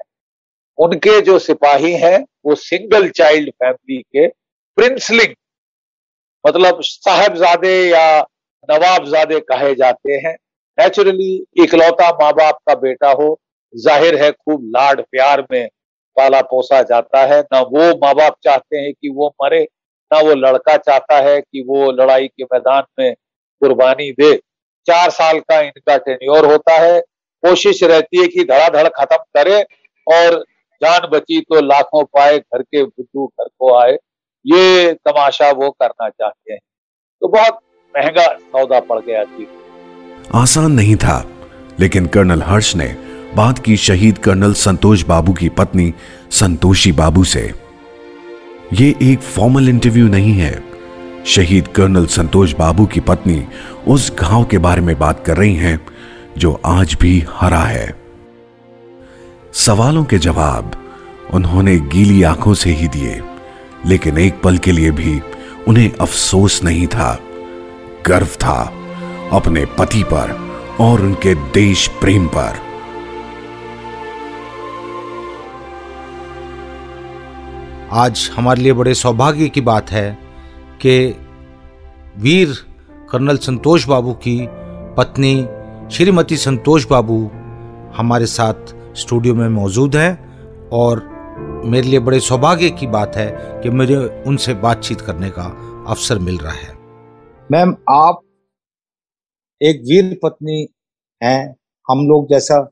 उनके 0.78 1.20
जो 1.20 1.38
सिपाही 1.38 1.92
हैं, 1.92 2.24
वो 2.46 2.54
सिंगल 2.54 3.08
चाइल्ड 3.10 3.50
फैमिली 3.52 4.00
के 4.02 4.26
प्रिंसलिंग 4.78 5.34
मतलब 6.44 6.78
साहबजादे 6.82 7.74
या 7.90 8.20
नवाबजादे 8.68 9.38
कहे 9.42 9.74
जाते 9.74 10.12
हैं। 10.16 10.34
नेचुरली 10.78 11.44
इकलौता 11.62 12.08
माँ 12.12 12.32
बाप 12.32 12.58
का 12.68 12.74
बेटा 12.76 13.10
हो, 13.10 13.38
ज़ाहिर 13.72 14.22
है 14.22 14.30
खूब 14.32 14.64
लाड 14.76 15.00
प्यार 15.02 15.46
में 15.52 15.68
पाला 16.16 16.40
पोसा 16.42 16.82
जाता 16.82 17.24
है। 17.24 17.40
ना 17.42 17.60
वो 17.62 17.88
माँ 17.98 18.14
बाप 18.14 18.36
चाहते 18.44 18.76
हैं 18.76 18.92
कि 18.92 19.08
वो 19.08 19.28
मरे, 19.42 19.62
ना 20.10 20.20
वो 20.20 20.34
लड़का 20.36 20.76
चाहता 20.78 21.18
है 21.20 21.40
कि 21.40 21.64
वो 21.68 21.90
लड़ाई 21.92 22.26
के 22.28 22.44
मैदान 22.44 22.84
में 22.98 23.14
कुर्बानी 23.62 24.10
दे। 24.12 24.34
चार 24.86 25.10
साल 25.10 25.38
का 25.40 25.60
इनका 25.60 25.96
टेन्योर 25.98 26.46
होता 26.46 26.72
है। 26.74 27.00
कोशिश 27.42 27.82
रहती 27.82 28.20
है 28.20 28.26
कि 28.26 28.44
धड़ाधड़ 28.44 28.88
खत्म 28.90 29.16
करे 29.36 29.62
और 30.06 30.44
जान 30.84 31.08
बची 31.12 31.40
तो 31.40 31.60
लाखों 31.62 32.04
पाए 32.06 32.38
घर 32.38 32.62
के 32.62 32.82
बुद्धू 32.82 33.26
घर 33.26 33.48
को 33.48 33.74
आए। 33.76 33.92
ये 34.44 34.92
तमाशा 35.06 35.50
वो 35.52 35.70
करना 35.72 36.08
चाहते 36.08 36.52
हैं। 36.52 36.58
तो 37.22 37.28
बहुत 37.28 37.58
महँगा 37.94 38.26
सौदा 38.26 38.80
पड़ 38.80 38.98
गया 39.00 39.24
थी 39.24 39.46
आसान 40.34 40.72
नहीं 40.72 40.96
था, 40.96 41.16
लेकिन 41.80 42.06
कर्नल 42.06 42.42
हर्ष 42.42 42.74
ने 42.76 42.86
बात 43.36 43.58
की 43.58 43.76
शहीद 43.76 44.18
कर्नल 44.18 44.52
संतोष 44.54 45.02
बाबू 45.04 45.32
की 45.32 45.48
पत्नी 45.48 45.92
संतोषी 46.32 46.92
बाबू 46.92 47.24
से, 47.24 47.42
ये 48.72 48.94
एक 49.02 49.20
फॉर्मल 49.20 49.68
इंटरव्यू 49.68 50.08
नहीं 50.08 50.32
है। 50.32 50.52
शहीद 51.26 51.68
कर्नल 51.68 52.06
संतोष 52.12 52.52
बाबू 52.54 52.86
की 52.86 53.00
पत्नी 53.00 53.42
उस 53.88 54.10
गाँव 54.20 54.44
के 54.44 54.58
बारे 54.58 54.80
में 54.80 54.98
बात 54.98 55.24
कर 55.26 55.36
रही 55.36 55.54
हैं, 55.56 55.78
जो 56.38 56.60
आज 56.66 56.96
भी 57.00 57.18
हरा 57.30 57.60
है। 57.60 58.03
सवालों 59.54 60.04
के 60.04 60.18
जवाब 60.18 60.72
उन्होंने 61.34 61.78
गीली 61.80 62.22
आँखों 62.22 62.54
से 62.54 62.70
ही 62.70 62.88
दिए, 62.88 63.20
लेकिन 63.86 64.18
एक 64.18 64.40
पल 64.42 64.58
के 64.58 64.72
लिए 64.72 64.90
भी 64.90 65.20
उन्हें 65.68 65.92
अफसोस 65.92 66.62
नहीं 66.64 66.86
था। 66.86 67.18
गर्व 68.06 68.26
था 68.26 68.72
अपने 69.32 69.64
पति 69.78 70.02
पर 70.02 70.32
और 70.80 71.00
उनके 71.00 71.34
देश 71.34 71.86
प्रेम 72.00 72.26
पर। 72.26 72.58
आज 77.92 78.30
हमारे 78.36 78.62
लिए 78.62 78.72
बड़े 78.72 78.94
सौभाग्य 78.94 79.48
की 79.48 79.60
बात 79.60 79.90
है 79.90 80.18
कि 80.80 81.16
वीर 82.18 82.54
कर्नल 83.10 83.36
संतोष 83.36 83.86
बाबू 83.86 84.12
की 84.12 84.38
पत्नी 84.96 85.36
श्रीमती 85.96 86.36
संतोष 86.36 86.86
बाबू 86.86 87.30
हमारे 87.96 88.26
साथ 88.26 88.74
स्टूडियो 88.96 89.34
में 89.34 89.48
मौजूद 89.48 89.96
हैं 89.96 90.40
और 90.68 91.08
मेरे 91.64 91.88
लिए 91.88 91.98
बड़े 91.98 92.20
सौभाग्य 92.20 92.70
की 92.70 92.86
बात 92.86 93.16
है 93.16 93.60
कि 93.62 93.70
मुझे 93.70 93.96
उनसे 94.26 94.54
बातचीत 94.54 95.00
करने 95.00 95.30
का 95.30 95.44
अवसर 95.88 96.18
मिल 96.18 96.38
रहा 96.38 96.52
है। 96.52 96.74
मैम, 97.52 97.76
आप 97.90 98.20
एक 99.62 99.80
वीर 99.80 100.18
पत्नी 100.22 100.68
हैं। 101.22 101.56
हम 101.90 101.98
लोग 101.98 102.28
जैसा 102.28 102.70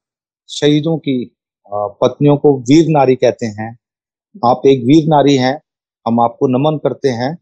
शहीदों 0.49 0.99
की 0.99 1.37
पत्नियों 1.75 2.37
को 2.37 2.59
वीर 2.61 2.87
नारी 2.88 3.17
कहते 3.17 3.47
हैं। 3.47 3.79
आप 4.47 4.62
एक 4.67 4.85
वीर 4.85 5.05
नारी 5.09 5.37
हैं। 5.37 5.62
हम 6.07 6.21
आपको 6.21 6.47
नमन 6.47 6.79
करते 6.79 7.09
हैं। 7.09 7.38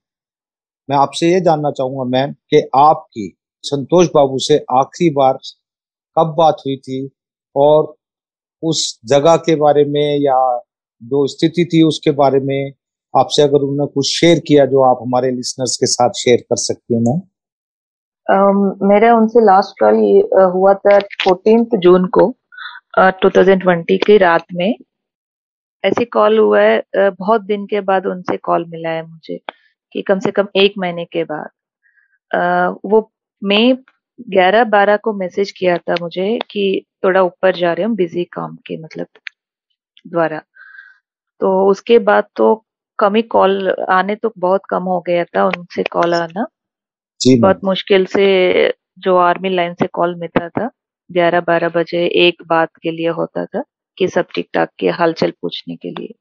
मैं 0.91 0.97
आपसे 0.97 1.33
ये 1.33 1.41
जानना 1.41 1.71
चाहूँगा 1.71 2.05
मैम 2.05 2.33
कि 2.33 2.69
आपकी 2.77 3.37
संतोष 3.63 4.09
बाबू 4.15 4.39
से 4.39 4.65
आखिरी 4.73 5.11
बार 5.11 5.39
कब 6.19 6.35
बात 6.39 6.57
हुई 6.67 6.77
थी 6.77 7.11
और 7.57 8.00
उस 8.63 9.01
जगह 9.05 9.37
के 9.37 9.55
बारे 9.55 9.85
में 9.85 10.19
या 10.19 10.65
जो 11.03 11.27
स्थिति 11.27 11.65
थी 11.65 11.83
उसके 11.83 12.11
बारे 12.11 12.41
में 12.41 12.73
आपसे 13.19 13.43
अगर 13.43 13.59
उन्होंने 13.59 13.93
कुछ 13.93 14.21
शेयर 14.21 14.39
किया 14.39 14.67
जो 14.67 14.83
आप 14.83 14.99
हमारे 15.03 15.31
लिसनर्स 15.31 15.77
के 15.77 15.87
साथ 15.87 16.11
शेयर 16.11 16.41
कर 16.41 16.57
सकती 16.57 16.95
हैं 16.95 17.31
uh, 18.31 18.79
मेरा 18.83 19.17
उनसे 19.17 19.41
लास्ट 19.41 19.81
कॉल 19.81 19.95
हुआ 20.53 20.75
था 20.75 20.99
फोर्टीन 20.99 21.69
जून 21.75 22.07
को 22.07 22.37
uh, 23.01 23.13
2020 23.27 23.99
की 24.07 24.19
रात 24.19 24.45
में। 24.55 24.75
ऐसी 25.85 26.05
कॉल 26.05 26.39
हुआ 26.39 26.61
है 26.61 26.83
uh, 26.99 27.17
बहुत 27.19 27.43
दिन 27.43 27.67
के 27.67 27.81
बाद 27.81 28.07
उनसे 28.07 28.37
कॉल 28.37 28.65
मिला 28.69 28.91
है 28.91 29.07
मुझे 29.07 29.41
कि 29.93 30.03
कम 30.03 30.19
से 30.19 30.31
कम 30.31 30.49
एक 30.57 30.75
महीने 30.79 31.05
के 31.05 31.25
बाद। 31.25 31.49
Uh, 32.35 32.81
वो 32.85 33.13
मई 33.45 33.73
ग्यारह 34.29 34.65
बारह 34.65 34.97
को 34.97 35.13
मैसेज 35.13 35.51
किया 35.51 35.77
था 35.79 35.95
मुझे 36.01 36.39
कि 36.51 36.85
थोड़ा 37.05 37.23
ऊपर 37.23 37.57
जा 37.57 37.73
रहे 37.73 37.85
हम 37.85 37.95
बिज़ी 37.97 38.25
काम 38.25 38.57
के 38.67 38.77
मतलब 38.77 39.07
द्वारा। 40.07 40.41
तो 41.41 41.71
उसके 41.71 41.99
बाद 41.99 42.25
तो 42.37 42.55
कम 42.99 43.15
ही 43.15 43.23
कॉल 43.23 43.71
आने 43.91 44.15
तो 44.15 44.33
बहुत 44.39 44.63
कम 44.71 44.83
हो 44.83 45.01
गया 45.01 45.25
था 45.25 45.45
उनसे 45.47 45.83
कॉल 45.83 46.15
आना। 46.15 46.47
बहुत 47.21 47.61
मुश्किल 47.65 48.05
से 48.07 48.27
जो 48.99 49.17
आर्मी 49.17 49.49
लाइन 49.49 49.75
से 49.75 49.87
कॉल 49.87 50.15
मिलता 50.15 50.49
था 50.49 50.71
ग्यारह 51.11 51.41
बारह 51.41 51.69
बजे 51.69 52.07
एक 52.27 52.43
बात 52.47 52.71
के 52.83 52.91
लिए 52.91 53.09
होता 53.09 53.45
था 53.47 53.63
कि 53.99 54.09
सब 54.09 54.27
ठीक 54.35 54.49
ठाक 54.55 54.71
के 54.79 54.89
हालचाल 54.91 55.31
पूछने 55.43 55.77
के 55.77 55.91
लिए। 55.91 56.15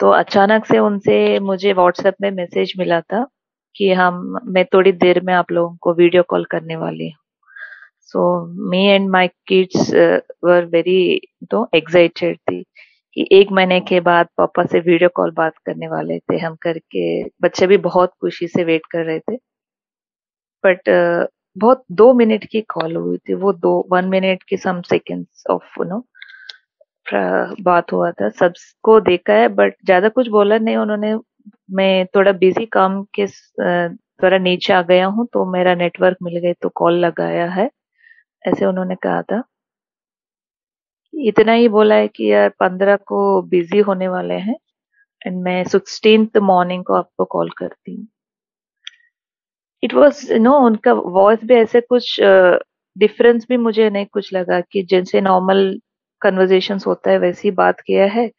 तो 0.00 0.10
अचानक 0.10 0.66
से 0.66 0.78
उनसे 0.78 1.38
मुझे 1.40 1.72
व्हाट्सएप 1.72 2.14
में 2.22 2.30
मैसेज 2.30 2.72
मिला 2.78 3.00
था 3.00 3.26
कि 3.78 3.92
हम 3.92 4.38
मैं 4.46 4.64
थोड़ी 4.74 4.92
देर 4.92 5.20
में 5.20 5.32
आप 5.34 5.52
लोगों 5.52 5.76
को 5.82 5.94
वीडियो 5.94 6.22
कॉल 6.28 6.44
करने 6.44 6.76
वाली 6.76 7.08
हूँ। 7.10 7.16
So 8.02 8.20
me 8.70 8.84
and 8.86 9.08
my 9.10 9.28
kids 9.48 9.90
were 10.44 10.64
very 10.72 11.20
तो 11.50 11.68
एक्साइटेड 11.74 12.36
थी 12.38 12.62
कि 13.16 13.26
एक 13.32 13.52
महीने 13.52 13.80
के 13.80 14.00
बाद 14.00 14.28
पापा 14.38 14.64
से 14.66 14.80
वीडियो 14.80 15.08
कॉल 15.14 15.30
बात 15.30 15.54
करने 15.66 15.88
वाले 15.88 16.18
थे। 16.18 16.38
हम 16.38 16.54
करके 16.62 17.22
बच्चे 17.42 17.66
भी 17.66 17.76
बहुत 17.86 18.12
खुशी 18.20 18.48
से 18.48 18.64
वेट 18.64 18.86
कर 18.92 19.04
रहे 19.04 19.18
थे। 19.20 19.36
बट 20.64 20.88
uh, 20.88 21.26
बहुत 21.56 21.84
दो 21.92 22.12
मिनट 22.14 22.44
की 22.44 22.60
कॉल 22.70 22.96
हुई 22.96 23.16
थी। 23.18 23.34
वो 23.34 23.52
दो 23.52 23.88
वन 23.92 24.04
मिनट 24.08 24.42
की 24.48 24.56
some 24.56 24.80
seconds 24.82 25.44
of 25.50 25.80
you 25.80 25.84
know 25.84 26.04
बात 27.62 27.92
हुआ 27.92 28.10
था। 28.12 28.28
सबको 28.30 28.98
देखा 29.00 29.34
है 29.34 29.48
बट 29.48 29.74
ज़्यादा 29.84 30.08
कुछ 30.08 30.28
बोला 30.28 30.58
नहीं 30.58 30.76
उन्होंने। 30.76 31.14
मैं 31.70 32.06
थोड़ा 32.16 32.32
बिज़ी 32.32 32.66
काम 32.66 33.02
के 33.14 33.26
द्वारा 33.60 34.38
नीचे 34.38 34.72
आ 34.72 34.82
गया 34.82 35.06
हूँ 35.06 35.26
तो 35.32 35.44
मेरा 35.52 35.74
नेटवर्क 35.74 36.16
मिल 36.22 36.38
गई 36.38 36.52
तो 36.52 36.68
कॉल 36.68 36.98
लगाया 36.98 37.46
है। 37.50 37.70
ऐसे 38.44 38.66
उन्होंने 38.66 38.94
कहा 38.94 39.22
था। 39.22 39.42
इतना 41.14 41.52
ही 41.52 41.68
बोला 41.68 41.94
है 41.94 42.08
कि 42.08 42.32
यार 42.32 42.48
पंद्रह 42.60 42.96
को 42.96 43.42
बिज़ी 43.42 43.78
होने 43.78 44.08
वाले 44.08 44.34
हैं 44.34 44.56
एंड 45.26 45.42
मैं 45.42 45.64
सिक्सटीन 45.64 46.30
मॉर्निंग 46.42 46.84
को 46.84 46.94
आपको 46.94 47.24
कॉल 47.24 47.50
करती 47.50 47.94
हूँ। 47.94 48.06
इट 49.82 49.94
वॉज़ 49.94 50.32
नो 50.34 50.58
उनका 50.58 50.92
वॉइस 50.92 51.44
भी 51.44 51.54
ऐसे 51.54 51.80
कुछ 51.80 52.16
डिफरेंस 52.96 53.42
uh, 53.42 53.48
भी 53.48 53.56
मुझे 53.56 53.90
नहीं 53.90 54.06
कुछ 54.06 54.32
लगा 54.34 54.60
कि 54.60 54.82
जैसे 54.82 55.20
नॉर्मल 55.20 55.80
कन्वर्जेशन 56.22 56.78
होता 56.86 57.10
है 57.10 57.18
वैसी 57.18 57.50
बात 57.50 57.80
किया 57.80 58.06
है। 58.06 58.30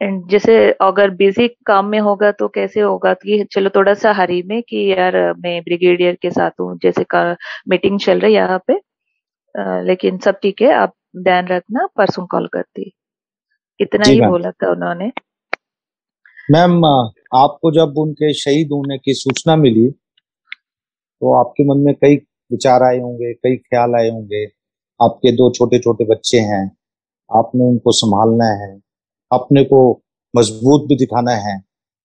एंड 0.00 0.28
जैसे 0.30 0.56
अगर 0.82 1.10
बिज़ी 1.10 1.46
काम 1.66 1.86
में 1.86 1.98
होगा 2.00 2.30
तो 2.32 2.48
कैसे 2.48 2.80
होगा? 2.80 3.12
कि 3.14 3.44
चलो 3.52 3.70
थोड़ा 3.76 3.94
सा 3.94 4.12
हरी 4.12 4.42
में 4.42 4.62
कि 4.62 4.84
यार 4.90 5.16
मैं 5.38 5.60
ब्रिगेडियर 5.62 6.14
के 6.22 6.30
साथ 6.30 6.50
हूँ 6.60 6.78
जैसे 6.82 7.04
का 7.04 7.22
मीटिंग 7.68 7.98
चल 8.00 8.20
रही 8.20 8.34
है 8.34 8.40
यहाँ 8.40 8.58
पे 8.66 8.74
आ, 9.54 9.80
लेकिन 9.82 10.18
सब 10.18 10.38
ठीक 10.42 10.62
है 10.62 10.72
आप 10.74 10.92
ध्यान 11.18 11.46
रखना 11.48 11.86
परसों 11.96 12.26
कॉल 12.26 12.46
करती। 12.52 12.92
इतना 13.80 14.08
ही 14.08 14.20
बोला 14.20 14.50
था 14.52 14.70
उन्होंने। 14.72 15.10
मैम 16.48 16.84
आपको 17.36 17.70
जब 17.72 17.98
उनके 17.98 18.32
शहीद 18.34 18.68
होने 18.72 18.98
की 18.98 19.14
सूचना 19.14 19.56
मिली 19.56 19.88
तो 19.90 21.32
आपके 21.34 21.64
मन 21.64 21.78
में 21.78 21.94
कई 21.94 22.16
विचार 22.50 22.82
आए 22.82 22.98
होंगे 22.98 23.32
कई 23.34 23.56
ख्याल 23.56 23.94
आए 23.94 24.10
होंगे। 24.10 24.44
आपके 25.00 25.32
दो 25.32 25.50
छोटे 25.54 25.78
छोटे 25.78 26.04
बच्चे 26.04 26.38
हैं 26.42 26.64
आपने 27.30 27.64
उनको 27.64 27.92
संभालना 27.92 28.44
है। 28.62 28.76
अपने 29.30 29.64
को 29.64 29.80
मज़बूत 30.34 30.88
भी 30.88 30.96
दिखाना 30.96 31.32
है। 31.40 31.58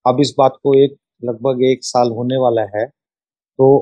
अब 0.06 0.18
इस 0.22 0.34
बात 0.38 0.58
को 0.64 0.74
एक, 0.84 0.96
लगभग 1.24 1.64
एक 1.64 1.84
साल 1.84 2.10
होने 2.12 2.38
वाला 2.38 2.62
है। 2.76 2.86
तो 2.86 3.80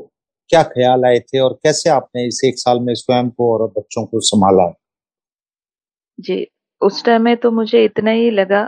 क्या 0.50 0.62
ख्याल 0.64 1.06
आए 1.06 1.20
थे 1.20 1.40
और 1.40 1.54
कैसे 1.64 1.90
आपने 1.90 2.26
इस 2.28 2.42
एक 2.46 2.60
साल 2.60 2.80
में 2.80 2.94
स्वयं 2.96 3.30
को 3.30 3.52
और 3.54 3.68
बच्चों 3.78 4.06
को 4.06 4.20
संभाला? 4.20 4.72
जी, 6.20 6.46
उस 6.82 7.04
टाइम 7.06 7.22
में 7.22 7.36
तो 7.38 7.52
मुझे 7.52 7.84
इतना 7.86 8.12
ही 8.12 8.30
लगा 8.32 8.68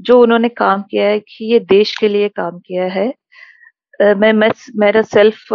जो 0.00 0.20
उन्होंने 0.22 0.48
काम 0.48 0.82
किया 0.82 1.06
है 1.06 1.18
कि 1.20 1.52
ये 1.52 1.58
देश 1.60 1.96
के 1.98 2.08
लिए 2.08 2.28
काम 2.28 2.58
किया 2.58 2.86
है। 2.92 3.06
मैं 4.00 4.32
मेरा 4.76 5.02
सेल्फ 5.02 5.52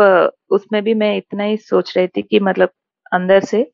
उसमें 0.51 0.81
भी 0.83 0.93
मैं 0.93 1.15
इतना 1.17 1.43
ही 1.43 1.57
सोच 1.57 1.93
रही 1.97 2.07
थी 2.07 2.21
कि 2.21 2.39
मतलब 2.39 2.69
अंदर 3.13 3.43
से 3.43 3.69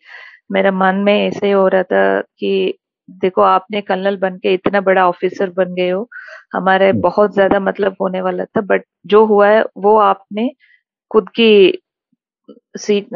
मेरा 0.52 0.72
मन 0.72 0.96
में 0.96 1.14
ऐसे 1.18 1.52
हो 1.52 1.68
रहा 1.68 1.84
था 1.84 2.22
कि 2.22 2.78
देखो 3.10 3.42
आपने 3.42 3.82
कर्नल 3.82 4.18
बन 4.18 4.38
के 4.38 4.54
इतना 4.54 4.82
बड़ा 4.82 5.08
ऑफिसर 5.10 5.50
बन 5.50 5.74
गए 5.76 5.90
हो 5.90 6.08
हमारे 6.54 6.90
हम्म। 6.90 7.02
बहुत 7.02 7.34
ज़्यादा 7.34 7.60
मतलब 7.60 7.96
होने 8.02 8.22
वाला 8.22 8.46
था 8.46 8.62
बट 8.64 8.84
जो 9.06 9.26
हुआ 9.26 9.48
है 9.50 9.64
वो 9.78 9.98
आपने 10.00 10.50
खुद 11.12 11.30
की 11.30 11.52
सीट 12.78 13.10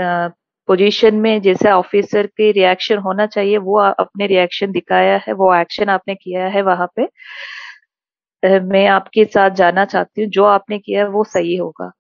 पोजीशन 0.68 1.16
में 1.16 1.42
जैसे 1.42 1.72
ऑफिसर 1.72 2.28
के 2.28 2.52
रिएक्शन 2.52 2.98
होना 2.98 3.26
चाहिए 3.28 3.58
वो 3.60 3.78
अपने 3.80 4.28
रिएक्शन 4.28 4.72
दिखाया 4.72 5.18
है 5.28 5.34
वो 5.34 5.54
एक्शन 5.56 5.90
आपने 5.90 6.16
किया 6.16 6.48
है 6.48 6.62
वहाँ 6.62 6.88
पे 6.96 7.08
मैं 8.44 8.86
आपके 8.88 9.26
साथ 9.26 9.50
जाना 9.56 9.86
चाहती 9.86 10.22
हूँ 10.22 10.30
जो 10.30 10.44
आपने 10.46 10.80
किया 10.80 11.04
है 11.04 11.10
वो 11.10 11.24
सही 11.24 11.56
होगा 11.56 11.92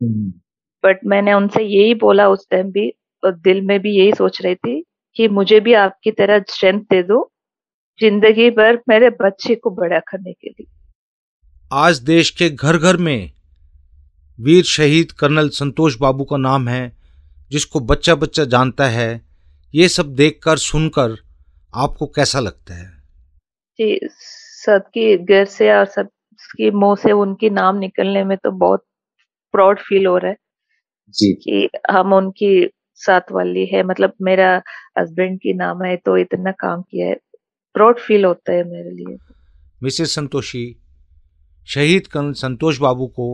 बट 0.00 0.96
हम्म। 0.96 1.08
मैंने 1.10 1.32
उनसे 1.32 1.62
यही 1.62 1.94
बोला 1.96 2.28
उस 2.28 2.46
टाइम 2.50 2.70
भी 2.70 2.88
और 3.22 3.34
दिल 3.38 3.60
में 3.62 3.78
भी 3.80 3.96
यही 3.96 4.12
सोच 4.12 4.40
रही 4.42 4.54
थी 4.54 4.82
कि 5.16 5.28
मुझे 5.28 5.60
भी 5.60 5.72
आपकी 5.74 6.10
तरह 6.10 6.38
स्ट्रेंथ 6.50 6.80
दे 6.82 7.02
दो 7.02 7.28
ज़िंदगी 7.98 8.50
भर 8.50 8.78
मेरे 8.88 9.10
बच्चे 9.20 9.54
को 9.54 9.70
बड़ा 9.70 9.98
करने 10.00 10.32
के 10.32 10.48
लिए। 10.48 10.66
आज 11.70 11.98
देश 12.02 12.30
के 12.30 12.48
घर 12.48 12.76
घर 12.76 12.96
में 12.96 13.30
वीर 14.38 14.64
शहीद 14.64 15.12
कर्नल 15.12 15.48
संतोष 15.48 15.96
बाबू 16.00 16.24
का 16.24 16.36
नाम 16.36 16.68
है 16.68 16.92
जिसको 17.50 17.80
बच्चा 17.80 18.14
बच्चा 18.14 18.44
जानता 18.44 18.86
है। 18.88 19.10
ये 19.74 19.88
सब 19.88 20.14
देखकर 20.14 20.58
सुनकर 20.58 21.16
आपको 21.74 22.06
कैसा 22.06 22.40
लगता 22.40 22.74
है? 22.74 22.90
जी 23.78 23.98
सबके 24.64 25.16
घर 25.18 25.44
से 25.44 25.72
और 25.72 25.84
सबके 25.86 26.70
मुँह 26.70 26.94
से 26.96 27.12
उनके 27.12 27.50
नाम 27.50 27.76
निकलने 27.76 28.24
में 28.24 28.36
तो 28.36 28.50
बहुत 28.58 28.84
प्राउड 29.54 29.78
फील 29.78 30.06
हो 30.06 30.16
रहा 30.16 30.30
है 30.30 30.36
जी। 31.14 31.32
कि 31.34 31.68
हम 31.90 32.12
उनकी 32.12 32.64
साथ 32.94 33.32
वाली 33.32 33.64
है। 33.66 33.82
मतलब 33.82 34.12
मेरा 34.22 34.54
हस्बैंड 34.98 35.38
की 35.38 35.54
नाम 35.54 35.82
है 35.82 35.96
तो 35.96 36.16
इतना 36.16 36.50
काम 36.52 36.82
किया 36.82 37.08
है। 37.08 37.14
प्राउड 37.74 37.98
फील 37.98 38.24
होता 38.24 38.52
है 38.52 38.64
मेरे 38.64 38.90
लिए। 38.90 39.16
मिसेस 39.82 40.14
संतोषी 40.14 40.64
शहीद 41.66 42.06
कर्नल 42.06 42.32
संतोष 42.32 42.78
बाबू 42.78 43.06
को 43.06 43.26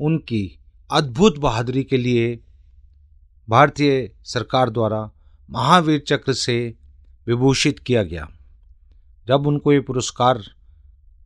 उनकी 0.00 0.58
अद्भुत 0.90 1.38
बहादुरी 1.38 1.82
के 1.84 1.96
लिए 1.96 2.38
भारतीय 3.48 4.10
सरकार 4.24 4.70
द्वारा 4.70 5.10
महावीर 5.50 6.00
चक्र 6.00 6.32
से 6.32 6.74
विभूषित 7.26 7.78
किया 7.78 8.02
गया। 8.02 8.28
जब 9.26 9.46
उनको 9.46 9.72
ये 9.72 9.80
पुरस्कार 9.80 10.42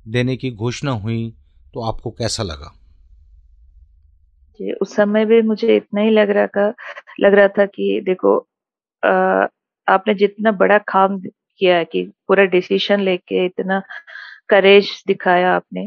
देने 0.09 0.37
की 0.37 0.51
घोषणा 0.51 0.91
हुई 0.93 1.35
तो 1.75 1.81
आपको 1.81 2.11
कैसा 2.11 2.43
लगा? 2.43 2.73
जी 4.61 4.73
उस 4.73 4.95
समय 4.97 5.25
भी 5.25 5.41
मुझे 5.43 5.77
इतना 5.77 6.01
ही 6.01 6.11
लग 6.11 6.31
रहा 6.31 6.47
था 6.47 6.69
लग 7.21 7.35
रहा 7.35 7.49
था 7.49 7.67
कि 7.67 8.01
देखो 8.05 8.39
आ, 9.05 9.11
आपने 9.89 10.15
जितना 10.15 10.53
बड़ा 10.53 10.79
काम 10.79 11.19
किया 11.59 11.77
है 11.77 11.85
कि 11.85 12.03
पूरा 12.29 12.45
डिसीज़न 12.45 13.01
लेके 13.01 13.47
इतना 13.47 13.83
करेज 14.49 15.05
दिखाया 15.07 15.57
आपने 15.57 15.87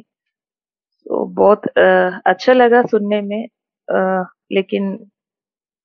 तो 1.05 1.25
बहुत 1.25 1.77
आ, 1.77 2.19
अच्छा 2.25 2.53
लगा 2.53 2.81
सुनने 2.81 3.21
में। 3.21 3.47
आ, 3.95 4.23
लेकिन 4.51 5.05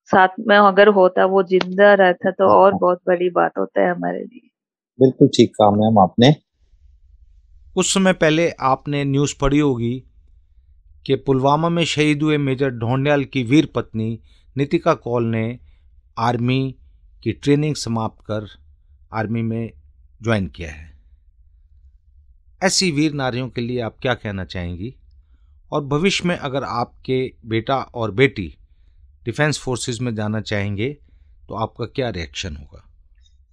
साथ 0.04 0.28
में 0.40 0.56
अगर 0.56 0.88
होता 0.88 1.24
वो 1.24 1.42
ज़िंदा 1.42 1.94
रहता 1.94 2.30
तो 2.30 2.48
हाँ, 2.48 2.56
और। 2.56 2.74
बहुत 2.74 3.00
बड़ी 3.06 3.30
बात 3.30 3.52
होता 3.58 3.80
है 3.80 3.90
हमारे 3.90 4.18
लिए। 4.18 4.48
बिल्कुल 5.00 5.28
ठीक 5.28 5.50
कहा 5.50 5.70
मैम 5.70 5.98
आपने। 5.98 6.32
कुछ 7.74 7.94
समय 7.94 8.12
पहले 8.12 8.50
आपने 8.50 9.04
न्यूज़ 9.04 9.34
पढ़ी 9.40 9.58
होगी 9.58 10.04
कि 11.06 11.14
पुलवामा 11.16 11.68
में 11.68 11.84
शहीद 11.84 12.22
हुए 12.22 12.38
मेजर 12.38 12.70
ढोंडियाल 12.70 13.24
की 13.24 13.42
वीर 13.42 13.68
पत्नी 13.74 14.20
नितिका 14.56 14.94
कौल 14.94 15.24
ने 15.24 15.58
आर्मी 16.18 16.74
की 17.22 17.32
ट्रेनिंग 17.32 17.74
समाप्त 17.74 18.24
कर 18.24 18.46
आर्मी 19.12 19.42
में 19.42 19.72
ज्वाइन 20.22 20.46
किया 20.46 20.70
है 20.70 20.92
ऐसी 22.62 22.90
वीर 22.90 23.12
नारियों 23.12 23.48
के 23.48 23.60
लिए 23.60 23.80
आप 23.80 23.96
क्या 24.02 24.14
कहना 24.14 24.44
चाहेंगी 24.44 24.94
और 25.72 25.84
भविष्य 25.84 26.28
में 26.28 26.36
अगर 26.36 26.62
आपके 26.62 27.32
बेटा 27.46 27.76
और 27.76 28.10
बेटी 28.10 28.58
डिफेंस 29.24 29.58
फोर्सेस 29.58 30.00
में 30.00 30.14
जाना 30.14 30.40
चाहेंगे 30.40 30.98
तो 31.48 31.54
आपका 31.54 31.84
क्या 31.84 32.08
रिएक्शन 32.08 32.56
होगा 32.56 32.88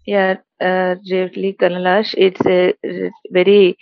Yeah, 0.07 0.37
uh, 0.61 0.95
really, 1.11 1.53
Kanalash, 1.53 2.15
it's 2.17 2.43
a 2.45 2.73
very 3.31 3.77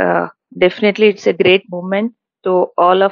uh, 0.00 0.28
definitely 0.58 1.08
it's 1.08 1.26
a 1.26 1.32
great 1.32 1.64
moment 1.68 2.14
to 2.44 2.66
all. 2.78 3.10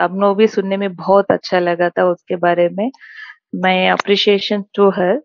अब 0.00 0.16
नो 0.20 0.34
भी 0.34 0.46
सुनने 0.46 0.76
में 0.76 0.94
बहुत 0.94 1.30
अच्छा 1.30 1.58
लगा 1.58 1.88
था 1.90 2.04
उसके 2.04 2.36
बारे 2.36 2.68
में। 2.68 2.90
मैं 3.54 3.90
appreciation 3.90 4.64
to 4.74 4.88
her 4.90 5.22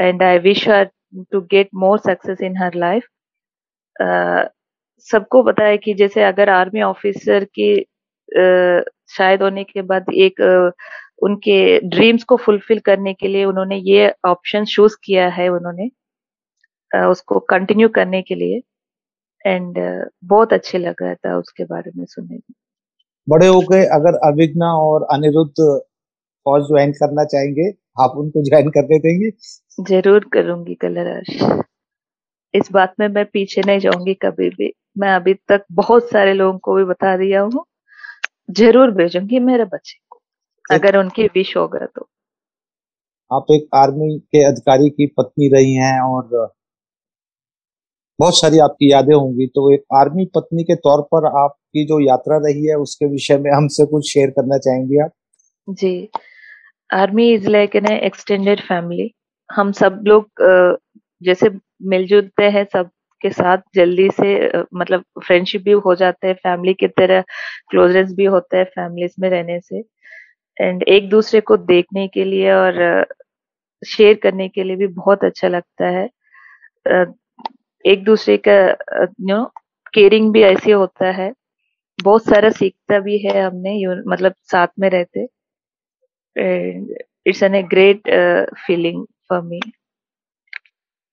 and 0.00 0.22
I 0.22 0.38
wish 0.38 0.68
her 0.68 0.90
to 1.32 1.40
get 1.40 1.68
more 1.74 1.98
success 1.98 2.40
in 2.40 2.56
her 2.56 2.74
life 2.74 3.02
सबको 4.98 5.42
पता 5.42 5.64
है 5.64 5.78
कि 5.78 5.94
जैसे 5.94 6.22
अगर 6.22 6.48
आर्मी 6.48 6.82
ऑफिसर 6.82 7.44
की 7.44 7.74
uh, 8.38 8.82
शायद 9.16 9.42
होने 9.42 9.64
के 9.64 9.82
बाद 9.82 10.06
एक 10.14 10.40
uh, 10.40 10.72
उनके 11.22 11.80
ड्रीम्स 11.80 12.24
को 12.24 12.36
फुलफिल 12.36 12.78
करने 12.78 13.14
के 13.14 13.28
लिए 13.28 13.44
उन्होंने 13.44 13.76
ये 13.76 14.14
ऑप्शन 14.26 14.64
चूज़ 14.64 14.96
किया 15.04 15.28
है 15.28 15.48
उन्होंने 15.48 15.90
uh, 16.96 17.10
उसको 17.10 17.40
कंटिन्यू 17.40 17.88
करने 17.88 18.22
के 18.22 18.34
लिए। 18.34 18.62
एंड 19.46 19.78
uh, 19.78 20.10
बहुत 20.24 20.52
अच्छे 20.52 20.78
लग 20.78 21.02
रहा 21.02 21.14
था 21.14 21.36
उसके 21.38 21.64
बारे 21.64 21.90
में 21.96 22.04
सुनने 22.04 22.34
में। 22.34 22.54
बड़े 23.28 23.46
हो 23.46 23.60
गए 23.70 23.84
अगर 23.94 24.16
अभिज्ञा 24.28 24.72
और 24.80 25.06
अनिरुद्ध 25.12 25.66
फौज 26.46 26.62
ज्वाइन 26.62 26.92
करना 26.94 27.24
चाहेंगे 27.26 27.68
आप 27.98 28.14
उनको 28.18 28.42
ज्वाइन 28.44 28.68
करने 28.70 28.98
देंगे। 29.00 29.30
ज़रूर 29.78 30.28
करूँगी 30.32 30.74
कलराश 30.76 31.28
इस 32.54 32.68
बात 32.72 32.94
में 33.00 33.06
मैं 33.08 33.24
पीछे 33.26 33.62
नहीं 33.66 33.78
जाऊँगी 33.80 34.14
कभी 34.16 34.48
भी। 34.50 34.72
मैं 34.98 35.14
अभी 35.14 35.34
तक 35.48 35.64
बहुत 35.72 36.10
सारे 36.10 36.34
लोगों 36.34 36.58
को 36.58 36.74
भी 36.74 36.84
बता 36.84 37.16
दिया 37.16 37.40
हूँ। 37.42 37.64
ज़रूर 38.50 38.90
भेजूँगी 38.94 39.38
मेरे 39.40 39.64
बच्चे 39.66 39.98
को 40.10 40.20
अगर 40.70 40.98
उनकी 40.98 41.24
विश 41.26 41.56
होगा 41.56 41.86
तो। 41.86 42.06
आप 43.30 43.46
एक 43.50 43.68
आर्मी 43.74 44.18
के 44.18 44.44
अधिकारी 44.44 44.90
की 44.90 45.06
पत्नी 45.18 45.48
रही 45.54 45.72
हैं 45.74 46.00
और 46.02 46.52
बहुत 48.18 48.38
सारी 48.38 48.58
आपकी 48.60 48.92
यादें 48.92 49.14
होंगी 49.14 49.46
तो 49.46 49.72
एक 49.74 49.84
आर्मी 49.94 50.24
पत्नी 50.34 50.64
के 50.64 50.74
तौर 50.78 51.02
पर 51.14 51.26
आपकी 51.74 51.84
जो 51.86 52.00
यात्रा 52.00 52.36
रही 52.44 52.66
है, 52.66 52.74
उसके 52.76 53.06
विषय 53.06 53.38
में 53.38 53.50
हमसे 53.50 53.84
कुछ 53.86 54.12
शेयर 54.12 54.30
करना 54.30 54.58
चाहेंगे 54.58 55.02
आप? 55.02 55.10
जी। 55.68 56.08
Army 56.90 57.32
is 57.34 57.48
like 57.48 57.76
an 57.76 57.86
extended 57.86 58.60
family 58.60 59.10
हम 59.50 59.72
सब 59.72 60.00
लोग 60.06 60.42
जैसे 61.22 61.50
मिलजुलते 61.82 62.44
हैं 62.50 62.64
सब 62.72 62.90
के 63.22 63.30
साथ, 63.30 63.58
जल्दी 63.74 64.08
से 64.10 64.28
मतलब 64.74 65.04
फ्रेंडशिप 65.24 65.62
भी 65.64 65.72
हो 65.84 65.94
जाते 65.94 66.26
हैं 66.26 66.34
फैमिली 66.34 66.74
की 66.74 66.88
तरह 66.98 67.22
क्लोजनेस 67.70 68.12
भी 68.14 68.24
होता 68.24 68.58
है 68.58 68.64
फैमिलीज़ 68.64 69.14
में 69.20 69.28
रहने 69.30 69.58
से. 69.60 69.82
एंड 70.56 70.82
एक 70.88 71.08
दूसरे 71.10 71.40
को 71.40 71.56
देखने 71.56 72.06
के 72.08 72.24
लिए 72.24 72.52
और 72.52 73.06
शेयर 73.82 74.18
करने 74.22 74.48
के 74.48 74.64
लिए 74.64 74.76
भी 74.76 74.86
बहुत 74.98 75.24
अच्छा 75.24 75.48
लगता 75.48 75.88
है. 75.88 76.04
एक 77.84 78.04
दूसरे 78.04 78.36
का 78.48 78.58
यू 78.60 79.26
नो 79.28 79.44
केयरिंग 79.94 80.32
भी 80.32 80.42
ऐसे 80.42 80.72
होता 80.72 81.10
है. 81.12 81.32
बहुत 81.98 82.24
सारा 82.24 82.50
सीखता 82.50 82.98
भी 83.00 83.18
है 83.18 83.40
हमने 83.42 83.72
मतलब 84.10 84.34
साथ 84.52 84.68
में 84.80 84.88
रहते। 84.90 85.24
It's 87.26 87.42
an 87.42 87.54
a 87.54 87.62
great 87.62 88.10
feeling 88.66 89.04
for 89.28 89.40
me 89.42 89.60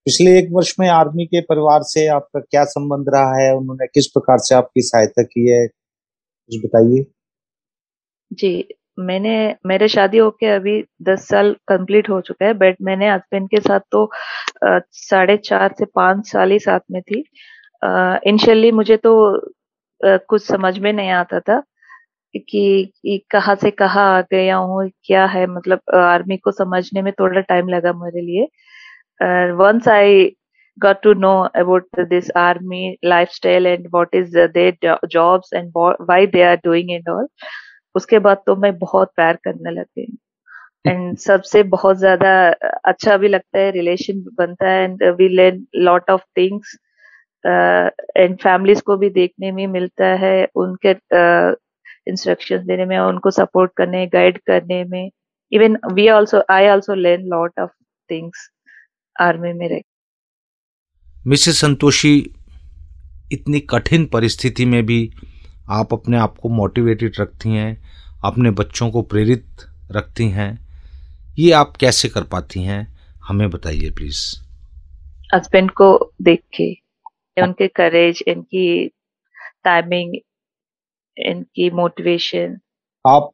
पिछले 0.08 0.38
एक 0.38 0.48
वर्ष 0.52 0.74
में 0.80 0.88
आर्मी 0.89 1.26
के 1.26 1.41
परिवार 1.41 1.82
से 1.84 2.06
आपका 2.10 2.39
क्या 2.41 2.63
संबंध 2.65 3.10
रहा 3.15 3.36
है? 3.39 3.52
उन्होंने 3.56 3.88
किस 3.88 4.08
प्रकार 4.08 4.38
से 4.39 4.56
आपकी 4.56 4.82
सहायता 4.82 5.24
की 5.24 5.50
है? 5.50 5.65
कुछ 5.67 6.58
बताइए। 6.65 7.06
जी 8.32 8.67
मैंने 9.00 9.34
मेरे 9.65 9.88
शादी 9.88 10.17
होके 10.17 10.46
अभी 10.46 10.74
दस 11.02 11.28
साल 11.28 11.54
कंप्लीट 11.67 12.10
हो 12.10 12.20
चुका 12.22 12.46
है 12.46 12.54
बट 12.54 12.76
मैंने 12.82 13.10
हस्बैंड 13.10 13.48
के 13.50 13.60
साथ 13.60 13.80
तो 13.91 14.10
साढ़े 14.63 15.38
चार 15.39 15.74
से 15.78 15.86
पाँच 15.96 16.28
साल 16.28 16.52
ही 16.52 16.60
साथ 16.60 16.80
में 16.91 17.02
थी। 17.02 17.20
इनिशियली 18.30 18.72
मुझे 18.72 18.98
तो 18.98 19.13
कुछ 20.04 20.46
समझ 20.48 20.78
में 20.80 20.92
नहीं 20.94 21.10
आता 21.12 21.40
था 21.40 21.60
कि, 22.36 23.22
कहाँ 23.32 23.56
से 23.62 23.72
कहाँ 23.72 24.06
आ 24.18 24.22
गया 24.32 24.58
हूँ 24.58 24.90
क्या 25.06 25.26
है 25.28 25.46
मतलब 25.48 25.82
आर्मी 25.96 26.38
को 26.38 26.52
समझने 26.52 27.02
में 27.02 27.12
थोड़ा 27.20 27.42
टाइम 27.42 27.70
लगा 27.70 27.94
मेरे 28.04 28.22
लिए। 28.22 28.48
Once 29.58 29.88
I 29.90 30.32
got 30.78 31.02
to 31.04 31.12
know 31.16 31.50
about 31.62 31.98
this 32.12 32.30
army 32.42 32.98
lifestyle 33.04 33.66
and 33.72 33.88
what 33.96 34.14
is 34.14 34.30
their 34.54 34.98
jobs 35.16 35.50
and 35.52 35.72
why 36.08 36.20
they 36.36 36.44
are 36.44 36.60
doing 36.68 36.92
it 36.98 37.10
all 37.14 37.28
उसके 37.96 38.20
बाद 38.28 38.38
तो 38.48 38.56
मैं 38.56 38.72
बहुत 38.80 39.12
प्यार 39.16 39.38
करने 39.44 39.72
लग। 39.72 39.86
गई 39.98 40.08
एंड 40.88 41.18
सबसे 41.20 41.64
बहुत 41.74 41.98
ज़्यादा 41.98 42.32
अच्छा 42.92 43.18
भी 43.18 43.28
लगता 43.28 43.60
है 43.60 43.72
रिलेशन 43.72 44.24
बनता 44.38 44.70
है 44.70 44.84
and 44.84 45.04
we 45.18 45.28
learn 45.36 45.66
lot 45.90 46.10
of 46.12 46.24
things 46.38 46.78
and 47.45 48.38
families 48.38 48.82
को 48.82 48.97
भी 48.97 49.10
देखने 49.10 49.51
में 49.51 49.67
मिलता 49.67 50.06
है 50.06 50.47
उनके 50.56 50.91
इंस्ट्रक्शन 52.08 52.58
uh, 52.58 52.67
देने 52.67 52.86
में 52.86 52.97
उनको 52.99 53.32
सपोर्ट 53.32 53.71
करने 53.77 54.08
गाइड 54.08 54.38
करने 54.38 54.84
में. 54.84 55.12
Even 55.51 55.77
we 55.93 56.08
also 56.08 56.43
I 56.49 56.65
also 56.65 56.93
learn 56.93 57.21
lot 57.23 57.60
of 57.60 57.71
things 58.12 58.49
army 59.21 59.54
में 59.54 59.69
रह 59.69 59.82
मिसेस 61.27 61.62
संतोषी 61.62 62.34
इतनी 63.32 63.60
कठिन 63.60 64.06
परिस्थिति 64.06 64.65
में 64.65 64.86
भी 64.86 65.12
आप 65.69 65.93
अपने 65.93 66.17
आप 66.17 66.38
को 66.38 66.49
मोटिवेटेड 66.49 67.13
रखती 67.19 67.49
हैं 67.49 67.77
अपने 68.23 68.51
बच्चों 68.51 68.89
को 68.91 69.01
प्रेरित 69.01 69.45
रखती 69.91 70.30
हैं 70.30 70.51
ये 71.39 71.51
आप 71.51 71.77
कैसे 71.77 72.10
कर 72.10 72.23
पाती 72.23 72.63
हैं? 72.63 72.97
हमें 73.27 73.49
बताइए 73.49 73.89
प्लीज़ 73.89 74.19
हस्बैंड 75.36 75.71
को 75.71 76.13
देख 76.21 76.39
के 76.39 76.90
उनके 77.38 77.67
करेज 77.67 78.24
इनकी 78.28 78.88
टाइमिंग 79.63 80.15
इनकी 81.17 81.70
मोटिवेशन 81.72 82.58
आप 83.06 83.30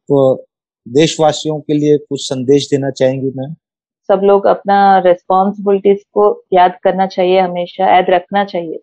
देशवासियों 0.86 1.58
के 1.60 1.74
लिए 1.74 1.96
कुछ 1.98 2.20
संदेश 2.22 2.68
देना 2.70 2.90
चाहेंगी 2.90 3.30
मैम? 3.36 3.54
सब 4.08 4.20
लोग 4.24 4.46
अपना 4.46 4.76
रेस्पॉन्सिबिलिटीज 4.98 6.02
को 6.12 6.44
याद 6.52 6.78
करना 6.84 7.06
चाहिए 7.06 7.40
हमेशा 7.40 7.94
याद 7.94 8.06
रखना 8.10 8.44
चाहिए 8.44 8.78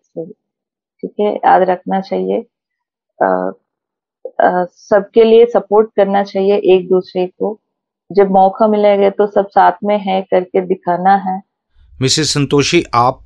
ठीक 1.02 1.14
है? 1.20 1.34
याद 1.34 1.62
रखना 1.62 2.00
चाहिए। 2.00 2.44
सबके 4.70 5.24
लिए 5.24 5.46
सपोर्ट 5.46 5.90
करना 5.96 6.22
चाहिए 6.24 6.56
एक 6.74 6.88
दूसरे 6.88 7.26
को। 7.28 7.58
जब 8.10 8.30
मौका 8.30 8.66
मिलेगा 8.68 9.10
तो 9.10 9.26
सब 9.26 9.48
साथ 9.48 9.72
में 9.84 9.98
है 9.98 10.20
करके 10.22 10.60
दिखाना 10.66 11.14
है। 11.24 11.40
मिसेस 12.00 12.32
संतोषी 12.34 12.82
आप 12.94 13.22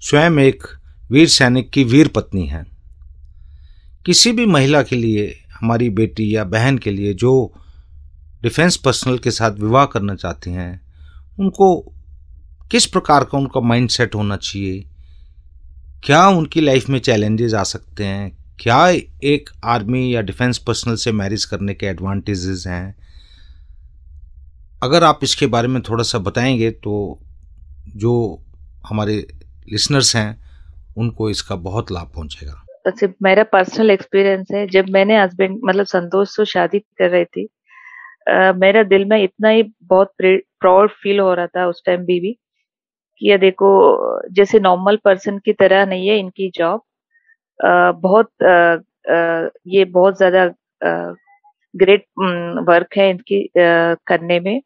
स्वयं 0.00 0.38
एक 0.38 0.62
वीर 1.10 1.28
सैनिक 1.28 1.70
की 1.70 1.84
वीर 1.84 2.08
पत्नी 2.08 2.46
हैं। 2.46 2.66
किसी 4.06 4.32
भी 4.32 4.46
महिला 4.46 4.82
के 4.82 4.96
लिए, 4.96 5.44
हमारी 5.54 5.90
बेटी 5.90 6.36
या 6.36 6.44
बहन 6.44 6.78
के 6.78 6.90
लिए 6.90 7.14
जो 7.14 7.54
डिफेंस 8.42 8.76
पर्सनल 8.76 9.18
के 9.18 9.30
साथ 9.30 9.50
विवाह 9.50 9.84
करना 9.84 10.14
चाहती 10.14 10.50
हैं, 10.50 10.80
उनको 11.40 11.94
किस 12.70 12.86
प्रकार 12.86 13.24
का 13.24 13.38
उनका 13.38 13.60
माइंडसेट 13.60 14.14
होना 14.14 14.36
चाहिए? 14.36 14.84
क्या 16.02 16.28
उनकी 16.28 16.60
लाइफ 16.60 16.88
में 16.88 16.98
चैलेंजेस 16.98 17.54
आ 17.54 17.62
सकते 17.62 18.04
हैं? 18.04 18.38
क्या 18.58 18.88
एक 19.24 19.50
आर्मी 19.64 20.14
या 20.14 20.20
डिफेंस 20.20 20.58
पर्सनल 20.58 20.94
से 20.94 21.12
मैरिज 21.12 21.44
करने 21.44 21.74
के 21.74 21.86
एडवांटेजेस 21.86 22.64
हैं? 22.66 22.94
अगर 24.82 25.04
आप 25.04 25.20
इसके 25.22 25.46
बारे 25.46 25.68
में 25.68 25.82
थोड़ा 25.82 26.04
सा 26.04 26.18
बताएँगे 26.18 26.70
तो 26.70 27.20
जो 27.96 28.42
हमारे 28.86 29.26
लिसनर्स 29.72 30.16
हैं 30.16 30.39
उनको 31.00 31.30
इसका 31.30 31.56
बहुत 31.58 31.92
लाभ 31.92 32.12
पहुंचेगा। 32.14 32.64
अच्छा 32.86 33.06
मेरा 33.22 33.42
पर्सनल 33.52 33.90
एक्सपीरियंस 33.90 34.46
है 34.52 34.66
जब 34.66 34.88
मैंने 34.90 35.16
हस्बैंड 35.20 35.58
मतलब 35.64 35.86
संतोष 35.86 36.36
से 36.36 36.44
शादी 36.44 36.78
कर 36.78 37.10
रही 37.10 37.24
थी 37.24 37.46
uh, 37.46 38.54
मेरा 38.56 38.82
दिल 38.82 39.04
में 39.04 39.22
इतना 39.22 39.48
ही 39.48 39.62
बहुत 39.82 40.12
प्राउड 40.22 40.90
फील 41.02 41.20
हो 41.20 41.34
रहा 41.34 41.46
था 41.46 41.66
उस 41.66 41.82
टाइम 41.86 42.04
भी 42.04 42.20
भी 42.20 42.32
कि 43.20 43.30
ये 43.30 43.38
देखो 43.38 43.70
जैसे 44.30 44.60
नॉर्मल 44.60 44.96
पर्सन 45.04 45.38
की 45.38 45.52
तरह 45.52 45.84
नहीं 45.86 46.08
है 46.08 46.18
इनकी 46.18 46.50
जॉब 46.54 46.82
बहुत 48.00 48.30
uh, 48.42 48.76
uh, 49.10 49.48
ये 49.66 49.84
बहुत 49.84 50.16
ज़्यादा 50.16 50.48
ग्रेट 51.74 52.04
वर्क 52.68 52.96
है 52.96 53.10
इनकी 53.10 53.48
करने 53.56 54.40
में। 54.40 54.60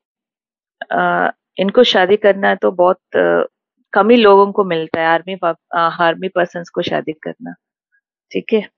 इनको 1.57 1.83
शादी 1.85 2.17
करना 2.17 2.49
है 2.49 2.57
तो 2.57 2.71
बहुत 2.71 2.99
कम 3.95 4.11
ही 4.11 4.17
लोगों 4.17 4.51
को 4.53 4.65
मिलता 4.65 5.01
है 5.01 5.07
आर्मी 5.09 5.37
आर्मी 5.79 6.29
पर्सन 6.37 6.65
को 6.75 6.83
शादी 6.83 7.13
करना। 7.25 7.55
ठीक 8.33 8.53
है? 8.53 8.69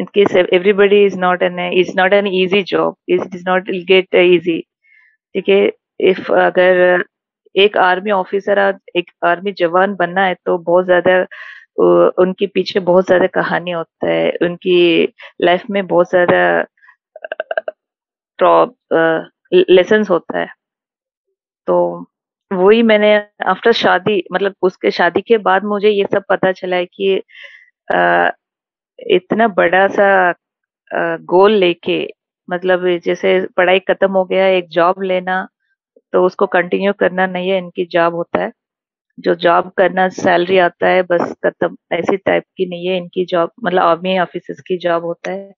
In 0.00 0.06
case 0.08 0.34
everybody 0.56 0.98
is 1.06 1.16
not 1.16 1.42
an, 1.42 1.58
is 1.80 1.94
not 1.94 2.14
an 2.14 2.26
easy 2.28 2.62
job 2.64 2.94
it 3.08 3.34
is 3.34 3.42
not 3.46 3.68
easy 3.72 4.60
ठीक 5.34 5.48
है? 5.48 5.72
इफ़ 6.10 6.30
अगर 6.34 7.04
एक 7.54 7.76
आर्मी 7.78 8.10
ऑफिसर 8.10 8.58
एक 8.96 9.10
आर्मी 9.26 9.52
जवान 9.58 9.94
बनना 9.96 10.24
है 10.26 10.34
तो 10.46 10.56
बहुत 10.60 10.84
ज़्यादा 10.86 11.18
उनके 12.22 12.46
पीछे 12.54 12.80
बहुत 12.80 13.06
ज़्यादा 13.06 13.26
कहानी 13.34 13.70
होता 13.72 14.10
है। 14.10 14.30
उनकी 14.42 15.04
लाइफ 15.42 15.64
में 15.70 15.86
बहुत 15.86 16.10
ज़्यादा 16.10 16.66
लेसन 19.70 20.04
होता 20.10 20.38
है। 20.38 20.48
तो 21.68 21.76
वही 22.50 22.82
मैंने 22.82 23.14
आफ्टर 23.48 23.72
शादी 23.72 24.22
मतलब 24.32 24.54
उसके 24.62 24.90
शादी 24.90 25.20
के 25.22 25.36
बाद 25.38 25.64
मुझे 25.64 25.88
ये 25.90 26.04
सब 26.12 26.22
पता 26.28 26.50
चला 26.52 26.76
है 26.76 26.86
कि 26.86 27.16
आ, 27.88 28.30
इतना 28.98 29.48
बड़ा 29.50 29.86
सा 29.90 30.08
गोल 31.30 31.52
लेके 31.54 31.98
मतलब 32.48 32.86
जैसे 33.04 33.40
पढ़ाई 33.56 33.78
खत्म 33.80 34.12
हो 34.12 34.24
गया 34.26 34.46
एक 34.48 34.68
जॉब 34.70 35.02
लेना 35.02 35.46
तो 36.12 36.24
उसको 36.26 36.46
कंटिन्यू 36.48 36.92
करना 37.00 37.26
नहीं 37.26 37.50
है 37.50 37.58
इनकी 37.58 37.84
जॉब 37.92 38.14
होता 38.16 38.42
है। 38.44 38.52
जो 39.18 39.34
जॉब 39.36 39.70
करना 39.78 40.08
सैलरी 40.10 40.58
आता 40.58 40.88
है 40.88 41.02
बस 41.04 41.32
खत्म 41.46 41.76
ऐसी 41.94 42.16
टाइप 42.18 42.44
की 42.56 42.66
नहीं 42.70 42.86
है 42.88 42.96
इनकी 42.98 43.24
जॉब 43.26 43.50
मतलब 43.64 43.82
आर्मी 43.84 44.18
ऑफ़िस 44.20 44.60
की 44.68 44.78
जॉब 44.78 45.04
होता 45.06 45.32
है। 45.32 45.52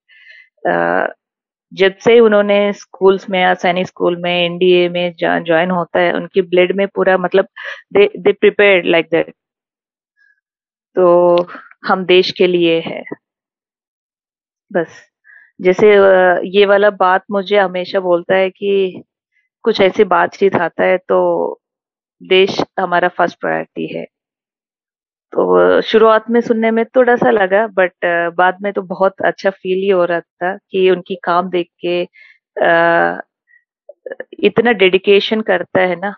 जब 1.73 1.97
से 2.05 2.19
उन्होंने 2.21 2.57
स्कूल्स 2.73 3.29
में 3.31 3.39
या 3.41 3.53
सैनिक 3.57 3.87
स्कूल 3.87 4.17
में 4.23 4.31
एनडीए 4.33 4.89
में 4.89 5.13
ज्वाइन 5.19 5.71
होता 5.71 6.01
है, 6.01 6.13
उनकी 6.15 6.43
ब्लड 6.45 6.77
में 6.77 6.87
पूरा 6.89 7.17
मतलब 7.19 7.49
they 7.93 8.09
they 8.19 8.33
prepare 8.35 8.85
like 8.87 9.07
that 9.13 9.33
तो 10.97 11.47
हम 11.87 12.05
देश 12.07 12.31
के 12.33 12.47
लिए 12.47 12.79
है। 12.81 13.03
बस। 14.71 15.01
जैसे 15.61 15.89
ये 16.51 16.65
वाला 16.67 16.91
बात 16.93 17.25
मुझे 17.31 17.59
हमेशा 17.59 18.01
बोलता 18.01 18.35
है 18.35 18.51
कि 18.51 19.03
कुछ 19.65 19.81
ऐसी 19.81 20.05
बातचीत 20.07 20.57
आता 20.59 20.85
है 20.85 20.99
तो 21.09 21.21
देश 22.21 22.61
हमारा 22.81 23.09
फ़र्स्ट 23.11 23.41
प्रायोरिटी 23.41 23.87
है। 23.97 24.07
तो 25.33 25.81
शुरुआत 25.83 26.25
में 26.31 26.41
सुनने 26.41 26.71
में 26.71 26.85
थोड़ा 26.97 27.15
सा 27.17 27.31
लगा 27.31 27.67
बट 27.67 27.93
बाद 28.37 28.59
में 28.63 28.73
तो 28.73 28.83
बहुत 28.83 29.21
अच्छा 29.25 29.51
फील 29.51 29.79
ही 29.79 29.89
हो 29.89 30.05
रहा 30.05 30.21
था 30.21 30.57
कि 30.71 30.91
उनकी 30.91 31.15
काम 31.25 31.49
देख 31.51 31.69
के 31.85 32.03
आ, 32.67 33.21
इतना 34.43 34.73
डेडिकेशन 34.73 35.41
करता 35.41 35.81
है 35.81 35.97
ना 36.01 36.09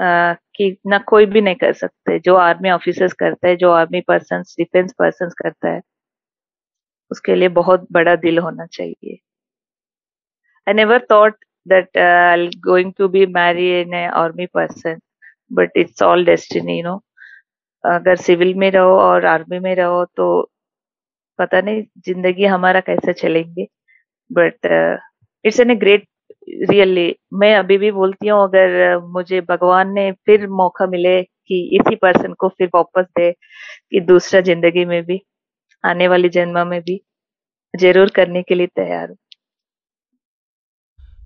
आ, 0.00 0.34
कि 0.56 0.76
ना 0.86 0.98
कोई 1.08 1.26
भी 1.26 1.40
नहीं 1.40 1.54
कर 1.54 1.72
सकते। 1.72 2.18
जो 2.20 2.34
आर्मी 2.36 2.70
ऑफिसर्स 2.70 3.12
करता 3.12 3.48
है 3.48 3.56
जो 3.56 3.70
आर्मी 3.72 4.00
पर्सन 4.08 4.42
डिफेंस 4.58 4.92
पर्सन 4.98 5.28
करता 5.42 5.70
है 5.70 5.80
उसके 7.10 7.34
लिए 7.34 7.48
बहुत 7.60 7.86
बड़ा 7.92 8.16
दिल 8.16 8.38
होना 8.38 8.66
चाहिए। 8.66 9.18
I 10.68 10.74
never 10.74 11.06
thought 11.10 11.44
that 11.66 11.98
I 11.98 12.48
going 12.66 12.92
to 12.98 13.08
be 13.08 13.26
marry 13.26 13.70
in 13.80 13.94
army 13.94 14.46
person 14.54 14.98
but 15.52 15.76
it's 15.76 16.02
all 16.02 16.24
destiny 16.24 16.78
you 16.78 16.84
know 16.84 17.00
अगर 17.84 18.16
सिविल 18.18 18.54
में 18.54 18.70
रहो 18.70 18.96
और 18.98 19.26
आर्मी 19.26 19.58
में 19.60 19.74
रहो 19.76 20.04
तो 20.16 20.26
पता 21.38 21.60
नहीं 21.60 21.82
ज़िंदगी 22.06 22.44
हमारा 22.46 22.80
कैसे 22.80 23.12
चलेंगे। 23.12 23.66
But 24.30 24.66
it's 25.44 25.60
an 25.60 25.70
a 25.70 25.74
great 25.76 26.06
really 26.70 27.14
मैं 27.34 27.54
अभी 27.56 27.78
भी 27.78 27.90
बोलती 27.92 28.28
हूँ, 28.28 28.42
अगर 28.42 28.98
मुझे 29.08 29.40
भगवान 29.40 29.92
ने 29.94 30.10
फिर 30.26 30.46
मौका 30.50 30.86
मिले 30.86 31.22
कि 31.22 31.60
इसी 31.76 31.94
पर्सन 31.96 32.32
को 32.38 32.48
फिर 32.48 32.70
वापस 32.74 33.04
दे 33.18 33.30
कि 33.32 34.00
दूसरा 34.02 34.40
ज़िंदगी 34.40 34.84
में 34.84 35.02
भी, 35.04 35.20
आने 35.84 36.08
वाली 36.08 36.28
जन्म 36.30 36.66
में 36.68 36.80
भी, 36.80 37.00
ज़रूर 37.74 38.10
करने 38.16 38.42
के 38.42 38.54
लिए 38.54 38.66
तैयार 38.66 39.08
हूँ। 39.08 39.16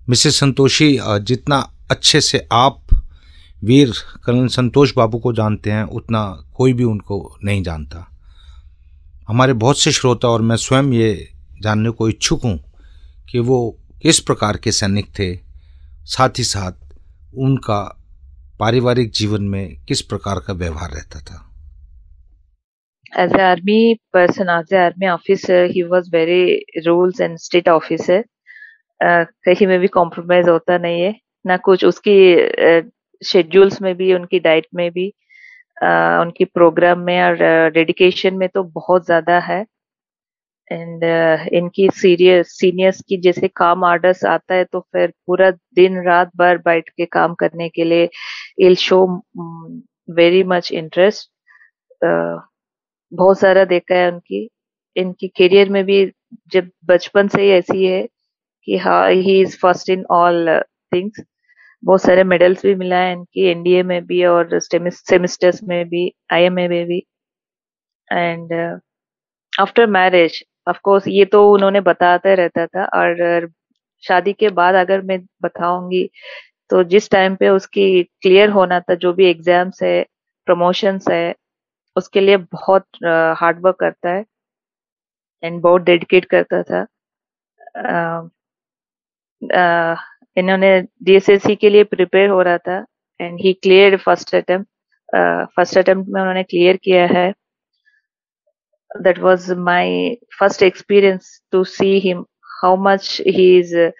मिसेस 0.09 0.39
संतोषी 0.39 0.97
जितना 1.01 1.59
अच्छे 1.91 2.21
से 2.21 2.47
आप 2.51 2.81
वीर 3.63 3.91
कर्नल 4.25 4.47
संतोष 4.47 4.93
बाबू 4.95 5.19
को 5.19 5.33
जानते 5.33 5.71
हैं 5.71 5.83
उतना 5.83 6.21
कोई 6.53 6.73
भी 6.73 6.83
उनको 6.83 7.37
नहीं 7.43 7.63
जानता 7.63 8.05
हमारे 9.29 9.53
बहुत 9.53 9.79
से 9.79 9.91
श्रोता 9.91 10.27
और 10.27 10.41
मैं 10.41 10.55
स्वयं 10.55 10.91
ये 10.93 11.11
जानने 11.61 11.89
को 11.89 12.09
इच्छुक 12.09 12.43
हूँ 12.43 12.57
कि 13.31 13.39
वो 13.39 13.59
किस 14.01 14.19
प्रकार 14.19 14.57
के 14.57 14.71
सैनिक 14.71 15.07
थे 15.19 15.35
साथ 16.05 16.29
ही 16.37 16.43
साथ 16.43 16.71
उनका 17.37 17.81
पारिवारिक 18.59 19.11
जीवन 19.11 19.43
में 19.43 19.85
किस 19.87 20.01
प्रकार 20.01 20.39
का 20.39 20.53
व्यवहार 20.53 20.91
रहता 20.91 21.19
था 21.19 21.45
an 23.13 23.39
army 23.39 23.99
person, 24.13 24.49
as 24.49 24.71
an 24.71 24.77
army 24.77 25.07
officer, 25.07 25.67
he 25.67 25.83
was 25.83 26.09
very 26.09 26.65
rules 26.85 27.19
and 27.19 27.39
state 27.39 27.67
officer. 27.67 28.19
Uh, 29.01 29.25
कहीं 29.45 29.67
में 29.67 29.79
भी 29.79 29.87
कॉम्प्रोमाइज 29.87 30.49
होता 30.49 30.77
नहीं 30.77 31.01
है 31.01 31.15
ना 31.45 31.57
कुछ 31.57 31.85
उसकी 31.85 32.17
शेड्यूल्स 33.21 33.81
में 33.81 33.95
भी 33.95 34.13
उनकी 34.13 34.39
डाइट 34.39 34.67
में 34.75 34.89
भी 34.91 35.07
uh, 35.77 36.21
उनकी 36.21 36.45
प्रोग्राम 36.45 36.99
में 36.99 37.21
और 37.23 37.69
डेडिकेशन 37.69 38.29
uh, 38.29 38.37
में 38.37 38.47
तो 38.49 38.63
बहुत 38.63 39.05
ज़्यादा 39.05 39.39
है। 39.39 39.65
एंड 40.67 41.03
uh, 41.03 41.47
इनकी 41.53 41.89
सीरियस 41.93 42.57
सीनियर्स 42.59 43.01
की 43.01 43.17
जैसे 43.17 43.47
काम 43.47 43.83
आर्डर्स 43.83 44.23
आता 44.25 44.55
है 44.55 44.63
तो 44.63 44.79
फिर 44.79 45.13
पूरा 45.27 45.49
दिन 45.51 46.01
रात 46.03 46.31
भर 46.37 46.57
बैठ 46.57 46.89
के 46.89 47.05
काम 47.07 47.33
करने 47.35 47.69
के 47.69 47.83
लिए 47.83 48.09
he'll 48.59 48.75
show 48.75 49.05
very 50.09 50.43
much 50.43 50.71
interest 50.71 51.29
बहुत 52.03 53.39
सारा 53.39 53.63
देखा 53.65 53.95
है 53.95 54.11
उनकी। 54.11 54.47
इनकी 54.95 55.27
करियर 55.27 55.69
में 55.69 55.83
भी 55.85 56.05
जब 56.53 56.69
बचपन 56.85 57.27
से 57.27 57.41
ही 57.41 57.49
ऐसी 57.49 57.85
है 57.85 58.07
कि 58.67 58.77
हाँ 58.77 59.09
he 59.11 59.39
is 59.41 59.57
first 59.57 59.89
in 59.89 60.05
all 60.11 60.61
things 60.93 61.21
बहुत 61.83 62.01
सारे 62.01 62.23
मेडल्स 62.25 62.65
भी 62.65 62.73
मिला 62.75 62.97
है 62.99 63.11
इनकी 63.13 63.45
एनडीए 63.49 63.83
में 63.83 64.01
भी 64.05 64.23
और 64.25 64.59
सेमिस्टर्स 64.61 65.61
में 65.63 65.85
भी 65.89 66.11
आईएमए 66.33 66.67
में 66.67 66.85
भी। 66.87 67.03
And 68.09 68.53
after 69.53 69.87
marriage 69.89 70.43
of 70.69 70.79
course 70.83 71.07
ये 71.09 71.25
तो 71.27 71.49
उन्होंने 71.53 71.81
बताते 71.81 72.35
रहता 72.35 72.65
था। 72.67 72.85
और 72.95 73.49
शादी 74.03 74.33
के 74.33 74.49
बाद 74.51 74.75
अगर 74.77 75.01
मैं 75.03 75.19
बताऊँगी 75.43 76.09
तो 76.69 76.83
जिस 76.85 77.09
टाइम 77.11 77.35
पे 77.35 77.49
उसकी 77.49 78.03
क्लियर 78.21 78.49
होना 78.51 78.79
था, 78.81 78.95
जो 78.95 79.13
भी 79.13 79.25
एग्ज़ाम्स 79.29 79.83
है 79.83 80.01
प्रमोशंस 80.47 81.09
है, 81.09 81.35
उसके 81.95 82.21
लिए 82.21 82.37
बहुत 82.37 82.85
हार्ड 83.39 83.61
वर्क 83.65 83.77
करता 83.79 84.09
है। 84.11 84.25
एंड 85.43 85.61
बहुत 85.61 85.81
डेडिकेट 85.83 86.25
करता 86.27 86.61
था। 86.63 86.85
इन्होंने 90.39 90.71
डीएसएससी 91.03 91.55
के 91.55 91.69
लिए 91.69 91.83
प्रिपेयर 91.95 92.29
हो 92.29 92.41
रहा 92.41 92.57
था 92.67 92.77
and 93.21 93.39
he 93.41 93.53
clear 93.63 93.97
first 93.97 94.35
attempt 94.35 94.69
first 95.55 95.77
attempt 95.77 96.09
में 96.13 96.21
उन्होंने 96.21 96.43
क्लियर 96.43 96.77
किया 96.83 97.05
है। 97.17 97.33
First 100.37 100.61
experience 100.65 101.25
to 101.53 101.59
see 101.71 101.99
him 102.05 102.21
how 102.61 102.71
much 102.85 103.09
he 103.35 103.43
is 103.57 103.73
uh, 103.81 103.91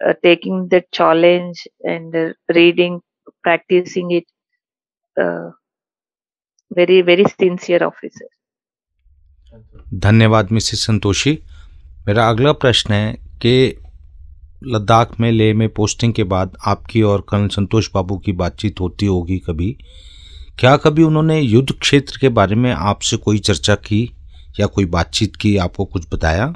uh, 0.00 0.12
taking 0.26 0.60
the 0.74 0.80
challenge 0.98 1.62
and 1.92 2.14
uh, 2.14 2.26
reading 2.58 3.00
practicing 3.46 4.12
it 4.18 4.26
very 6.70 7.00
very 7.02 7.24
sincere 7.24 7.84
officer 7.84 8.28
धन्यवाद 10.06 10.50
Mrs 10.52 10.86
Santoshi. 10.86 11.32
मेरा 12.06 12.28
अगला 12.28 12.52
प्रश्न 12.64 12.92
है 12.92 13.12
कि 13.42 13.54
लद्दाख 14.64 15.20
में 15.20 15.32
ले 15.32 15.54
में 15.54 15.68
पोस्टिंग 15.68 16.12
के 16.12 16.24
बाद 16.24 16.56
आपकी 16.66 17.02
और 17.02 17.26
कर्नल 17.28 17.48
संतोष 17.48 17.88
बाबू 17.94 18.18
की 18.18 18.32
बातचीत 18.32 18.80
होती 18.80 19.06
होगी 19.06 19.38
कभी? 19.38 19.78
क्या 20.58 20.76
कभी 20.76 21.02
उन्होंने 21.02 21.40
युद्ध 21.40 21.72
क्षेत्र 21.72 22.18
के 22.20 22.28
बारे 22.28 22.54
में 22.54 22.72
आपसे 22.72 23.16
कोई 23.16 23.38
चर्चा 23.38 23.74
की 23.74 24.16
या 24.60 24.66
कोई 24.66 24.84
बातचीत 24.84 25.36
की 25.36 25.56
आपको 25.56 25.84
कुछ 25.84 26.14
बताया? 26.14 26.54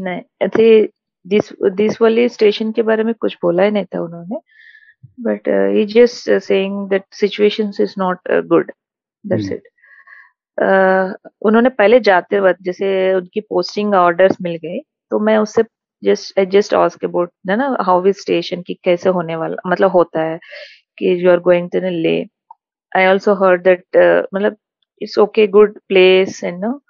नहीं 0.00 0.86
दिस 1.26 1.52
दिस 1.62 2.02
वाले 2.02 2.28
स्टेशन 2.28 2.72
के 2.72 2.82
बारे 2.82 3.04
में 3.04 3.14
कुछ 3.14 3.34
बोला 3.34 3.62
ही 3.62 3.70
नहीं 3.70 3.84
था 3.84 4.00
उन्होंने। 4.00 4.36
But 5.20 5.42
he 5.76 5.96
just 5.96 6.28
saying 6.28 6.72
that 6.72 7.02
situations 7.24 7.80
is 7.80 7.90
not 8.02 8.16
uh, 8.30 8.42
good. 8.42 8.64
That's 9.28 9.42
Hmm. 9.42 9.52
it. 9.52 9.60
Uh, 10.62 11.14
उन्होंने 11.40 11.68
पहले 11.68 12.00
जाते 12.00 12.40
वक्त 12.40 12.58
जैसे 12.62 13.14
उनकी 13.14 13.40
पोस्टिंग 13.40 13.94
ऑर्डर्स 13.94 14.36
मिल 14.42 14.56
गए 14.56 14.80
तो 15.10 15.18
मैं 15.18 15.38
उससे 15.38 15.62
जस्ट 16.04 16.40
जस्ट 16.52 16.74
आस्क 16.74 17.04
अबाउट 17.04 17.30
है 17.50 17.56
ना 17.56 17.76
हाउ 17.86 18.04
इज़ 18.06 18.20
स्टेशन 18.20 18.62
की, 18.62 18.74
कैसे 18.84 19.10
होने 19.10 19.36
वाला 19.36 19.70
मतलब 19.70 19.90
होता 19.90 20.22
है 20.22 20.38
कि 20.98 21.14
यू 21.24 21.30
आर 21.30 21.40
गोइंग 21.48 21.70
टू 21.72 21.80
ले 21.90 22.18
आई 22.92 23.06
ऑल्सो 23.06 23.34
हर्ड 23.44 23.62
दैट 23.64 23.96
मतलब 24.34 24.56
it's 25.00 25.18
okay 25.18 25.46
good 25.56 25.78
place 25.88 26.42
and 26.44 26.64
no 26.64 26.80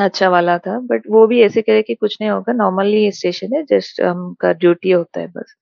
अच्छा 0.00 0.28
वाला 0.30 0.56
था 0.58 0.78
बट 0.90 1.02
वो 1.10 1.26
भी 1.26 1.40
ऐसे 1.42 1.62
करे 1.62 1.82
कि 1.82 1.94
कुछ 1.94 2.16
नहीं 2.20 2.30
होगा 2.30 2.52
नॉर्मली 2.52 3.10
स्टेशन 3.12 3.54
है 3.56 3.62
जस्ट 3.70 4.00
हमका 4.00 4.52
ड्यूटी 4.52 4.90
होता 4.90 5.20
है 5.20 5.26
बस. 5.28 5.54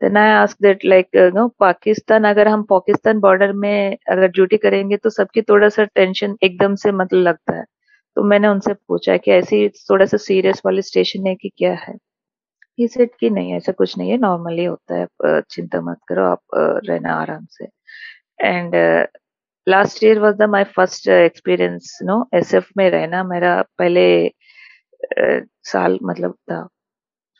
Then 0.00 0.16
I 0.16 0.30
ask 0.32 0.56
that 0.62 0.84
like 0.84 1.16
no 1.34 1.46
Pakistan, 1.60 2.24
अगर 2.24 2.48
हम 2.48 2.62
पाकिस्तान 2.70 3.20
बॉर्डर 3.20 3.52
में 3.54 3.96
अगर 4.12 4.28
ड्यूटी 4.28 4.56
करेंगे 4.56 4.96
तो 4.96 5.10
सबकी 5.10 5.42
थोड़ा 5.42 5.68
सा 5.68 5.84
टेंशन 5.84 6.36
एकदम 6.44 6.74
से 6.74 6.92
मतलब 6.92 7.22
लगता 7.28 7.56
है. 7.56 7.64
तो 8.16 8.22
मैंने 8.24 8.48
उनसे 8.48 8.74
पूछा 8.74 9.16
कि 9.16 9.30
ऐसी 9.30 9.68
थोड़ा 9.68 10.06
सा 10.06 10.16
सीरियस 10.16 10.62
वाली 10.66 10.82
स्टेशन 10.82 11.26
है 11.26 11.34
कि 11.34 11.48
क्या 11.48 11.72
है? 11.74 11.94
ही 12.78 12.88
सेड 12.88 13.10
कि 13.20 13.30
नहीं 13.30 13.52
ऐसा 13.54 13.72
कुछ 13.72 13.98
नहीं 13.98 14.10
है 14.10 14.16
नॉर्मली 14.18 14.64
होता 14.64 14.94
है 15.00 15.06
चिंता 15.50 15.80
मत 15.80 15.98
करो 16.08 16.24
आप 16.24 16.42
रहना 16.54 17.14
आराम 17.14 17.46
से। 17.50 17.66
And 18.40 18.74
last 19.68 20.04
year 20.04 20.18
was 20.18 20.34
the 20.34 20.42
my 20.42 20.64
first 20.64 21.08
experience 21.08 21.98
no 22.02 22.28
SF 22.34 22.68
में 22.76 22.90
रहना 22.90 23.24
मेरा 23.24 23.62
पहले 23.78 24.28
uh, 24.28 25.42
साल 25.62 25.98
मतलब 26.02 26.32
था। 26.32 26.68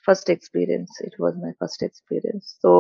First 0.08 0.28
experience 0.30 0.98
it 1.04 1.14
was 1.22 1.36
my 1.44 1.48
first 1.62 1.82
experience. 1.84 2.50
So 2.64 2.72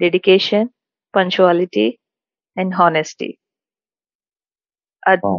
dedication 0.00 0.68
punctuality 1.14 1.86
and 2.56 2.74
honesty 2.74 3.36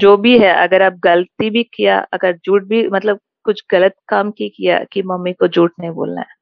जो 0.01 0.15
भी 0.17 0.38
है 0.39 0.53
अगर 0.53 0.81
आप 0.81 0.93
गलती 1.03 1.49
भी 1.49 1.63
किया 1.63 1.99
अगर 2.13 2.38
झूठ 2.38 2.63
भी 2.63 2.88
मतलब 2.88 3.19
कुछ 3.45 3.62
गलत 3.71 3.95
काम 4.07 4.31
की 4.31 4.49
किया 4.49 4.84
कि 4.84 5.01
मम्मी 5.01 5.34
को 5.34 5.47
झूठ 5.47 5.71
नहीं 5.79 5.91
बोलना 5.91 6.21
है। 6.21 6.36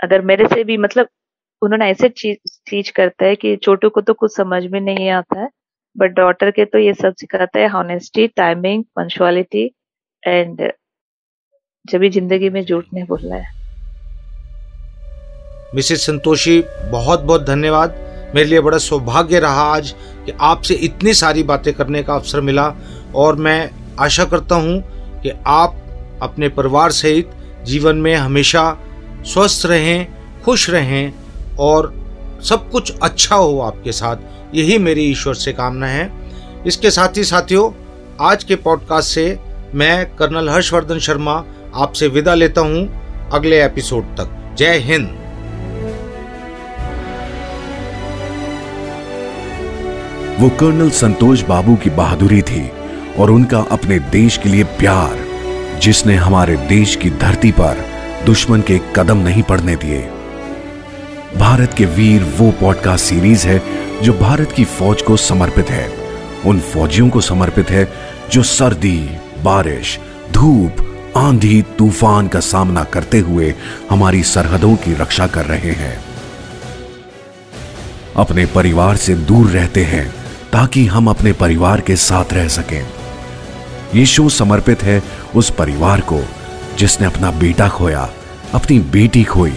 अगर 0.00 0.20
मेरे 0.22 0.46
से 0.48 0.64
भी 0.64 0.76
मतलब 0.76 1.08
उन्होंने 1.62 1.88
ऐसे 1.90 2.08
चीज़ 2.08 2.58
टीच 2.70 2.90
करता 2.90 3.26
है 3.26 3.36
कि 3.36 3.56
छोटू 3.56 3.88
को 3.90 4.00
तो 4.00 4.14
कुछ 4.14 4.36
समझ 4.36 4.64
में 4.66 4.80
नहीं 4.80 5.08
आता 5.10 5.40
है 5.40 5.48
बट 5.96 6.10
डॉटर 6.10 6.50
के 6.50 6.64
तो 6.64 6.78
ये 6.78 6.94
सब 6.94 7.14
सिखाता 7.14 7.58
है 7.60 7.68
हॉनेस्टी 7.68 8.26
टाइमिंग 8.28 8.84
पंचुअलिटी 8.96 9.70
एंड 10.22 10.70
जब 11.84 11.98
भी 11.98 12.10
ज़िंदगी 12.10 12.50
में 12.50 12.64
झूठ 12.64 12.84
नहीं 12.94 13.04
बोलना 13.04 13.36
है। 13.36 13.61
मिसेस 15.74 16.06
संतोषी 16.06 16.64
बहुत 16.84 17.20
बहुत 17.20 17.46
धन्यवाद। 17.46 17.94
मेरे 18.34 18.48
लिए 18.48 18.60
बड़ा 18.60 18.78
सौभाग्य 18.78 19.38
रहा 19.38 19.62
आज 19.74 19.94
कि 20.26 20.32
आपसे 20.40 20.74
इतनी 20.74 21.14
सारी 21.14 21.42
बातें 21.42 21.72
करने 21.74 22.02
का 22.02 22.14
अवसर 22.14 22.40
मिला 22.40 22.72
और 23.14 23.36
मैं 23.36 23.70
आशा 24.00 24.24
करता 24.24 24.54
हूँ 24.54 24.80
कि 25.22 25.32
आप 25.46 25.76
अपने 26.22 26.48
परिवार 26.48 26.90
सहित 26.90 27.30
जीवन 27.64 27.96
में 27.96 28.14
हमेशा 28.14 28.78
स्वस्थ 29.24 29.66
रहें, 29.66 30.06
खुश 30.44 30.70
रहें 30.70 31.12
और 31.58 31.94
सब 32.44 32.70
कुछ 32.70 32.92
अच्छा 33.02 33.36
हो 33.36 33.60
आपके 33.60 33.92
साथ। 33.92 34.16
यही 34.54 34.78
मेरी 34.78 35.02
ईश्वर 35.02 35.34
से 35.34 35.52
कामना 35.52 35.86
है। 35.86 36.12
इसके 36.66 36.90
साथ 36.90 37.16
ही 37.16 37.24
साथियों, 37.24 37.70
आज 38.20 38.44
के 38.44 38.56
पॉडकास्ट 38.56 39.14
से 39.14 39.38
मैं 39.74 40.16
कर्नल 40.16 40.48
हर्षवर्धन 40.48 40.98
शर्मा 40.98 41.44
आपसे 41.74 42.08
विदा 42.08 42.34
लेता 42.34 42.60
हूँ 42.60 42.86
अगले 43.32 43.64
एपिसोड 43.64 44.16
तक। 44.16 44.54
जय 44.58 44.78
हिंद। 44.78 45.21
वो 50.40 50.48
कर्नल 50.48 50.90
संतोष 50.90 51.42
बाबू 51.42 51.76
की 51.76 51.90
बहादुरी 51.90 52.42
थी 52.42 52.70
और 53.18 53.30
उनका 53.30 53.58
अपने 53.58 53.98
देश 53.98 54.36
के 54.36 54.48
लिए 54.48 54.64
प्यार, 54.64 55.18
जिसने 55.78 56.14
हमारे 56.14 56.56
देश 56.56 56.96
की 56.96 57.10
धरती 57.10 57.52
पर 57.52 57.84
दुश्मन 58.26 58.60
के 58.60 58.80
कदम 58.96 59.16
नहीं 59.16 59.42
पड़ने 59.42 59.76
दिए। 59.76 60.00
भारत 61.36 61.74
के 61.74 61.86
वीर 61.86 62.22
वो 62.22 62.50
पॉडकास्ट 62.50 63.04
सीरीज़ 63.04 63.46
है 63.46 63.62
जो 64.02 64.12
भारत 64.12 64.52
की 64.52 64.64
फौज 64.64 65.02
को 65.02 65.16
समर्पित 65.16 65.70
है। 65.70 65.92
उन 66.46 66.60
फौजियों 66.60 67.08
को 67.08 67.20
समर्पित 67.20 67.70
है 67.70 67.92
जो 68.30 68.42
सर्दी, 68.42 69.10
बारिश, 69.42 69.98
धूप, 70.32 70.76
आंधी, 71.16 71.62
तूफ़ान 71.62 72.28
का 72.28 72.40
सामना 72.40 72.84
करते 72.84 73.18
हुए 73.18 73.54
हमारी 73.90 74.22
सरहदों 74.22 74.76
की 74.76 74.94
रक्षा 74.94 75.26
कर 75.26 75.44
रहे 75.44 75.70
हैं। 75.72 76.04
अपने 78.16 78.46
परिवार 78.46 78.96
से 78.96 79.14
दूर 79.14 79.46
रहते 79.46 79.84
हैं। 79.84 80.21
ताकि 80.52 80.86
हम 80.86 81.10
अपने 81.10 81.32
परिवार 81.32 81.80
के 81.80 81.96
साथ 81.96 82.32
रह 82.32 82.48
सकें। 82.48 82.86
ये 83.94 84.06
शो 84.06 84.28
समर्पित 84.28 84.82
है 84.82 85.02
उस 85.34 85.50
परिवार 85.50 86.00
को, 86.00 86.20
जिसने 86.78 87.06
अपना 87.06 87.30
बेटा 87.30 87.68
खोया, 87.68 88.10
अपनी 88.54 88.78
बेटी 88.78 89.24
खोई। 89.24 89.54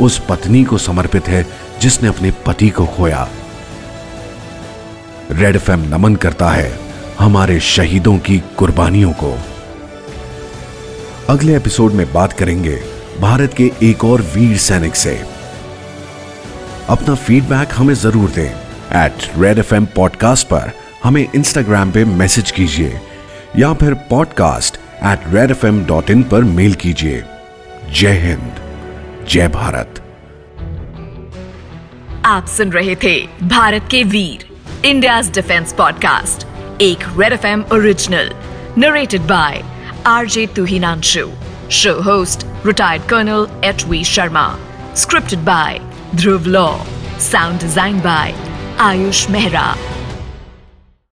उस 0.00 0.22
पत्नी 0.28 0.64
को 0.64 0.78
समर्पित 0.78 1.28
है, 1.28 1.46
जिसने 1.80 2.08
अपने 2.08 2.30
पति 2.46 2.68
को 2.68 2.86
खोया। 2.86 3.28
रेड 5.30 5.56
एफ़ 5.56 5.70
नमन 5.70 6.16
करता 6.16 6.50
है 6.50 6.78
हमारे 7.18 7.60
शहीदों 7.60 8.18
की 8.18 8.42
कुर्बानियों 8.56 9.12
को। 9.12 9.38
अगले 11.28 11.56
एपिसोड 11.56 11.92
में 11.92 12.12
बात 12.12 12.32
करेंगे 12.32 12.82
भारत 13.20 13.54
के 13.54 13.72
एक 13.82 14.04
और 14.04 14.22
वीर 14.22 14.58
सैनिक 14.58 14.96
से। 14.96 15.22
अपना 16.88 17.14
फीडबैक 17.14 17.68
हमें 17.72 17.94
ज़रूर 17.94 18.30
दें। 18.30 18.63
At 18.94 19.24
Red 19.38 19.58
F 19.58 19.74
M 19.74 19.86
podcast 19.86 20.46
पर 20.46 20.70
हमें 21.04 21.26
इंस्टाग्राम 21.34 21.90
पे 21.92 22.04
मैसेज 22.04 22.50
कीजिए, 22.50 23.00
या 23.56 23.72
फिर 23.72 23.94
podcast 24.10 24.76
at 25.04 25.26
Red 25.34 25.50
F 25.50 25.66
M 25.66 25.84
dot 25.86 26.10
in 26.10 26.22
पर 26.22 26.44
मेल 26.58 26.74
कीजिए। 26.74 27.22
जय 27.92 28.18
हिंद, 28.20 28.56
जय 29.30 29.48
भारत। 29.48 30.00
आप 32.26 32.46
सुन 32.46 32.70
रहे 32.72 32.94
थे 33.02 33.16
भारत 33.42 33.88
के 33.90 34.02
वीर 34.04 34.46
इंडिया 34.86 35.20
डिफेंस 35.34 35.72
पॉडकास्ट 35.72 36.46
एक 36.82 37.04
Red 37.18 37.32
F 37.32 37.46
M 37.46 37.64
original 37.72 38.32
narrated 38.78 39.22
by 39.26 39.62
RJ 40.06 40.46
Tuhinanshu 40.56 41.28
show 41.72 42.00
host 42.02 42.46
retired 42.66 43.02
colonel 43.08 43.46
H 43.64 43.84
V 43.86 44.04
Sharma 44.04 44.48
scripted 44.96 45.44
by 45.44 45.80
Dhruv 46.14 46.46
Law 46.48 46.68
sound 47.20 47.60
design 47.60 48.00
by 48.00 48.34
Ayush 48.80 49.30
Mehra. 49.30 49.93